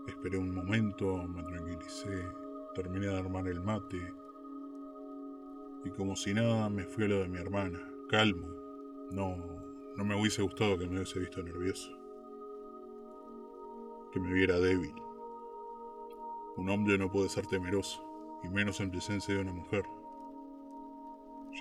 Esperé 0.07 0.37
un 0.37 0.55
momento, 0.55 1.27
me 1.27 1.43
tranquilicé, 1.43 2.25
terminé 2.73 3.07
de 3.07 3.19
armar 3.19 3.47
el 3.47 3.61
mate 3.61 4.13
y 5.83 5.89
como 5.91 6.15
si 6.15 6.33
nada 6.33 6.69
me 6.69 6.83
fui 6.83 7.05
a 7.05 7.07
lo 7.07 7.19
de 7.19 7.29
mi 7.29 7.37
hermana, 7.37 7.79
calmo, 8.09 8.47
no 9.11 9.59
no 9.99 10.05
me 10.05 10.15
hubiese 10.15 10.41
gustado 10.41 10.77
que 10.77 10.87
me 10.87 10.95
hubiese 10.95 11.19
visto 11.19 11.43
nervioso. 11.43 11.91
Que 14.13 14.19
me 14.21 14.31
viera 14.31 14.57
débil. 14.57 14.93
Un 16.55 16.69
hombre 16.69 16.97
no 16.97 17.11
puede 17.11 17.27
ser 17.27 17.45
temeroso, 17.47 18.01
y 18.41 18.47
menos 18.47 18.79
en 18.79 18.91
presencia 18.91 19.35
de 19.35 19.41
una 19.41 19.51
mujer. 19.51 19.83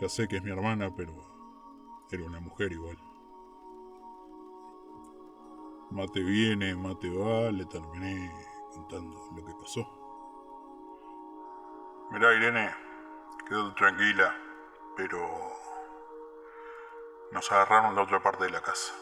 Ya 0.00 0.08
sé 0.08 0.28
que 0.28 0.36
es 0.36 0.42
mi 0.44 0.50
hermana, 0.50 0.94
pero 0.94 1.12
Era 2.10 2.24
una 2.24 2.40
mujer 2.40 2.72
igual. 2.72 2.96
Mate 5.90 6.22
viene, 6.22 6.74
mate 6.74 7.10
va, 7.10 7.50
le 7.50 7.66
terminé 7.66 8.32
contando 8.72 9.30
lo 9.36 9.44
que 9.44 9.52
pasó. 9.60 9.86
Mirá, 12.10 12.34
Irene, 12.34 12.70
quedó 13.46 13.74
tranquila, 13.74 14.34
pero 14.96 15.18
nos 17.32 17.52
agarraron 17.52 17.94
la 17.94 18.02
otra 18.02 18.22
parte 18.22 18.44
de 18.44 18.50
la 18.50 18.62
casa. 18.62 18.94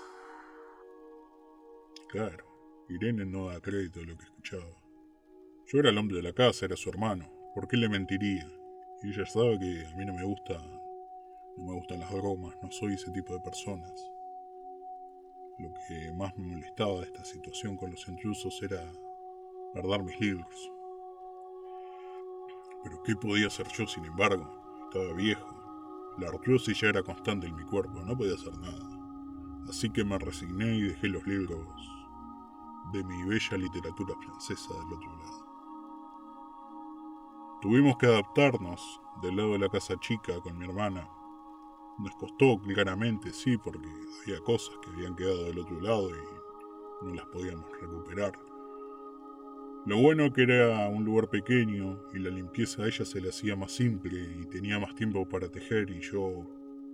Claro, 2.09 2.45
Irene 2.89 3.25
no 3.25 3.47
da 3.47 3.61
crédito 3.61 4.01
a 4.01 4.05
lo 4.05 4.17
que 4.17 4.25
escuchaba. 4.25 4.65
Yo 5.67 5.79
era 5.79 5.91
el 5.91 5.99
hombre 5.99 6.17
de 6.17 6.23
la 6.23 6.33
casa, 6.33 6.67
era 6.67 6.77
su 6.77 6.89
hermano. 6.89 7.29
¿Por 7.55 7.69
qué 7.69 7.77
le 7.77 7.89
mentiría? 7.89 8.47
Y 9.03 9.13
ella 9.13 9.27
sabe 9.27 9.59
que 9.59 9.87
a 9.87 9.97
mí 9.97 10.05
no 10.05 10.15
me 10.15 10.25
gusta, 10.25 10.55
no 11.57 11.64
me 11.64 11.73
gustan 11.73 12.01
las 12.01 12.12
bromas, 12.12 12.55
no 12.62 12.71
soy 12.71 12.95
ese 12.95 13.11
tipo 13.11 13.33
de 13.33 13.40
personas. 13.40 14.12
Lo 15.59 15.73
que 15.73 16.12
más 16.12 16.37
me 16.37 16.47
molestaba 16.55 17.01
de 17.01 17.05
esta 17.05 17.25
situación 17.25 17.77
con 17.77 17.90
los 17.90 18.07
intrusos 18.09 18.62
era 18.62 18.81
guardar 19.73 20.03
mis 20.03 20.21
libros. 20.21 20.71
Pero 22.85 23.03
¿qué 23.03 23.16
podía 23.16 23.47
hacer 23.47 23.66
yo 23.69 23.87
sin 23.87 24.05
embargo? 24.05 24.47
Estaba 24.85 25.14
viejo. 25.14 25.47
La 26.19 26.29
artrosis 26.29 26.79
ya 26.81 26.88
era 26.88 27.03
constante 27.03 27.47
en 27.47 27.57
mi 27.57 27.64
cuerpo, 27.64 28.01
no 28.03 28.16
podía 28.16 28.35
hacer 28.35 28.57
nada. 28.59 29.64
Así 29.69 29.90
que 29.90 30.05
me 30.05 30.19
resigné 30.19 30.77
y 30.77 30.83
dejé 30.83 31.09
los 31.09 31.27
libros 31.27 31.66
de 32.92 33.03
mi 33.03 33.25
bella 33.25 33.57
literatura 33.57 34.14
francesa 34.25 34.75
del 34.75 34.92
otro 34.92 35.16
lado. 35.19 35.47
Tuvimos 37.62 37.97
que 37.97 38.07
adaptarnos 38.07 39.01
del 39.23 39.37
lado 39.37 39.53
de 39.53 39.59
la 39.59 39.69
casa 39.69 39.99
chica 39.99 40.40
con 40.40 40.57
mi 40.59 40.66
hermana 40.66 41.09
nos 41.99 42.15
costó 42.17 42.61
claramente, 42.61 43.33
sí, 43.33 43.57
porque 43.57 43.89
había 44.23 44.41
cosas 44.41 44.75
que 44.83 44.91
habían 44.91 45.17
quedado 45.17 45.45
del 45.45 45.59
otro 45.59 45.81
lado 45.81 46.11
y 46.11 47.05
no 47.07 47.15
las 47.15 47.27
podíamos 47.27 47.67
recuperar. 47.81 48.33
Lo 49.87 49.99
bueno 49.99 50.33
que 50.33 50.43
era 50.43 50.89
un 50.89 51.05
lugar 51.05 51.29
pequeño 51.31 52.03
y 52.13 52.19
la 52.19 52.31
limpieza 52.31 52.83
a 52.83 52.87
ella 52.87 53.05
se 53.05 53.21
le 53.21 53.29
hacía 53.29 53.55
más 53.55 53.73
simple 53.73 54.19
y 54.19 54.47
tenía 54.47 54.79
más 54.81 54.95
tiempo 54.95 55.29
para 55.29 55.49
tejer 55.49 55.91
y 55.91 56.01
yo 56.01 56.45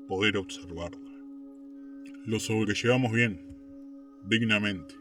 poder 0.07 0.37
observarla. 0.37 1.11
Lo 2.27 2.39
sobrellevamos 2.39 3.13
bien, 3.13 3.41
dignamente. 4.25 4.95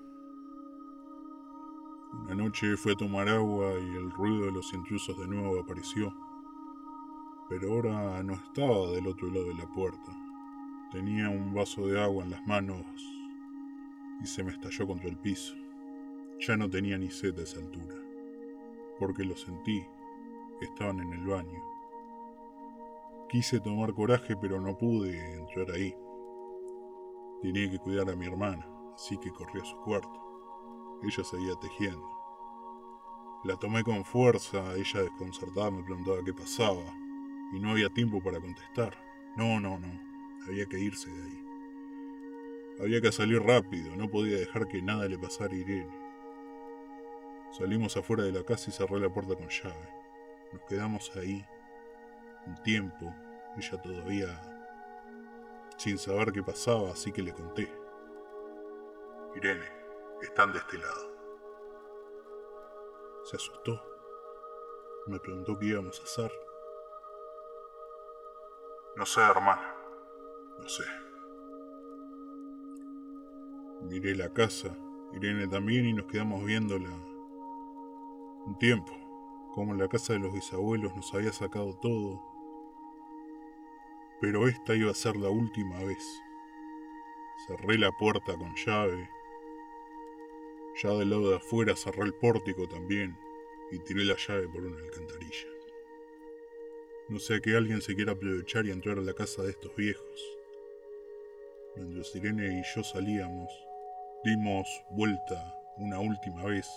Una 2.13 2.35
noche 2.35 2.77
fue 2.77 2.93
a 2.93 2.95
tomar 2.95 3.27
agua 3.27 3.73
y 3.73 3.95
el 3.97 4.09
ruido 4.11 4.45
de 4.45 4.51
los 4.53 4.73
intrusos 4.73 5.17
de 5.17 5.27
nuevo 5.27 5.59
apareció 5.59 6.13
pero 7.51 7.73
ahora 7.73 8.23
no 8.23 8.35
estaba 8.35 8.91
del 8.91 9.07
otro 9.07 9.27
lado 9.27 9.47
de 9.47 9.55
la 9.55 9.67
puerta. 9.67 10.17
Tenía 10.89 11.27
un 11.27 11.53
vaso 11.53 11.85
de 11.85 12.01
agua 12.01 12.23
en 12.23 12.31
las 12.31 12.47
manos 12.47 12.85
y 14.23 14.25
se 14.25 14.41
me 14.41 14.53
estalló 14.53 14.87
contra 14.87 15.09
el 15.09 15.17
piso. 15.17 15.53
Ya 16.39 16.55
no 16.55 16.69
tenía 16.69 16.97
ni 16.97 17.11
sed 17.11 17.37
a 17.37 17.43
esa 17.43 17.59
altura, 17.59 17.97
porque 18.97 19.25
lo 19.25 19.35
sentí, 19.35 19.83
estaban 20.61 21.01
en 21.01 21.11
el 21.11 21.27
baño. 21.27 21.61
Quise 23.27 23.59
tomar 23.59 23.93
coraje, 23.93 24.37
pero 24.37 24.61
no 24.61 24.77
pude 24.77 25.35
entrar 25.35 25.71
ahí. 25.71 25.93
Tenía 27.41 27.69
que 27.69 27.79
cuidar 27.79 28.09
a 28.09 28.15
mi 28.15 28.27
hermana, 28.27 28.65
así 28.95 29.17
que 29.17 29.29
corrí 29.29 29.59
a 29.59 29.65
su 29.65 29.75
cuarto. 29.81 31.01
Ella 31.03 31.23
seguía 31.25 31.55
tejiendo. 31.55 32.09
La 33.43 33.57
tomé 33.57 33.83
con 33.83 34.05
fuerza, 34.05 34.73
ella 34.77 35.01
desconcertada 35.01 35.69
me 35.69 35.83
preguntaba 35.83 36.23
qué 36.23 36.33
pasaba 36.33 37.00
y 37.51 37.59
no 37.59 37.71
había 37.71 37.89
tiempo 37.89 38.21
para 38.21 38.39
contestar. 38.39 38.95
No, 39.35 39.59
no, 39.59 39.79
no, 39.79 39.87
había 40.47 40.65
que 40.65 40.79
irse 40.79 41.09
de 41.09 41.23
ahí. 41.23 41.45
Había 42.79 43.01
que 43.01 43.11
salir 43.11 43.41
rápido, 43.41 43.95
no 43.95 44.09
podía 44.09 44.37
dejar 44.37 44.67
que 44.67 44.81
nada 44.81 45.07
le 45.07 45.17
pasara 45.17 45.53
a 45.53 45.57
Irene. 45.57 46.01
Salimos 47.51 47.97
afuera 47.97 48.23
de 48.23 48.31
la 48.31 48.43
casa 48.43 48.69
y 48.69 48.73
cerré 48.73 48.99
la 48.99 49.13
puerta 49.13 49.35
con 49.35 49.49
llave. 49.49 49.89
Nos 50.53 50.61
quedamos 50.63 51.11
ahí 51.15 51.45
un 52.47 52.55
tiempo, 52.63 53.13
ella 53.57 53.81
todavía 53.81 54.51
sin 55.77 55.97
saber 55.97 56.31
qué 56.31 56.43
pasaba, 56.43 56.91
así 56.91 57.11
que 57.11 57.23
le 57.23 57.33
conté. 57.33 57.71
Irene, 59.35 59.65
están 60.21 60.53
de 60.53 60.59
este 60.59 60.77
lado. 60.77 61.11
Se 63.23 63.35
asustó. 63.35 63.81
Me 65.07 65.19
preguntó 65.19 65.57
qué 65.57 65.67
íbamos 65.67 65.99
a 65.99 66.03
hacer. 66.03 66.31
No 69.01 69.07
sé, 69.07 69.19
hermana. 69.19 69.63
No 70.59 70.69
sé. 70.69 70.83
Miré 73.89 74.15
la 74.15 74.31
casa, 74.31 74.77
Irene 75.11 75.47
también, 75.47 75.87
y 75.87 75.93
nos 75.93 76.05
quedamos 76.05 76.45
viéndola 76.45 76.91
un 78.45 78.55
tiempo. 78.59 78.91
Como 79.55 79.71
en 79.73 79.79
la 79.79 79.87
casa 79.87 80.13
de 80.13 80.19
los 80.19 80.31
bisabuelos 80.31 80.95
nos 80.95 81.11
había 81.15 81.33
sacado 81.33 81.75
todo. 81.81 82.21
Pero 84.19 84.47
esta 84.47 84.75
iba 84.75 84.91
a 84.91 84.93
ser 84.93 85.15
la 85.15 85.31
última 85.31 85.79
vez. 85.79 86.21
Cerré 87.47 87.79
la 87.79 87.91
puerta 87.91 88.37
con 88.37 88.53
llave. 88.53 89.09
Ya 90.83 90.91
del 90.91 91.09
lado 91.09 91.31
de 91.31 91.37
afuera 91.37 91.75
cerré 91.75 92.03
el 92.03 92.13
pórtico 92.13 92.67
también 92.67 93.17
y 93.71 93.79
tiré 93.79 94.03
la 94.03 94.15
llave 94.15 94.47
por 94.47 94.61
una 94.63 94.77
alcantarilla. 94.77 95.60
No 97.09 97.19
sea 97.19 97.39
que 97.39 97.55
alguien 97.55 97.81
se 97.81 97.95
quiera 97.95 98.13
aprovechar 98.13 98.65
y 98.65 98.71
entrar 98.71 98.97
a 98.97 99.01
la 99.01 99.13
casa 99.13 99.43
de 99.43 99.51
estos 99.51 99.75
viejos. 99.75 100.37
Mientras 101.75 102.15
Irene 102.15 102.59
y 102.59 102.75
yo 102.75 102.83
salíamos, 102.83 103.49
dimos 104.23 104.67
vuelta 104.91 105.55
una 105.77 105.99
última 105.99 106.45
vez 106.45 106.67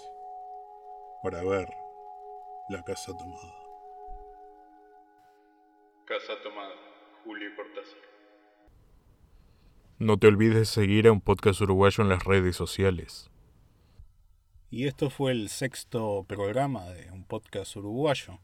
para 1.22 1.42
ver 1.42 1.68
la 2.68 2.82
casa 2.84 3.16
tomada. 3.16 3.54
Casa 6.06 6.34
tomada, 6.42 6.74
Julio 7.24 7.50
Cortázar. 7.56 7.98
No 9.98 10.18
te 10.18 10.26
olvides 10.26 10.56
de 10.56 10.64
seguir 10.64 11.06
a 11.06 11.12
un 11.12 11.20
podcast 11.20 11.60
uruguayo 11.60 12.02
en 12.02 12.10
las 12.10 12.24
redes 12.24 12.56
sociales. 12.56 13.30
Y 14.70 14.86
esto 14.86 15.08
fue 15.08 15.32
el 15.32 15.48
sexto 15.48 16.24
programa 16.26 16.84
de 16.90 17.10
un 17.10 17.24
podcast 17.24 17.76
uruguayo. 17.76 18.40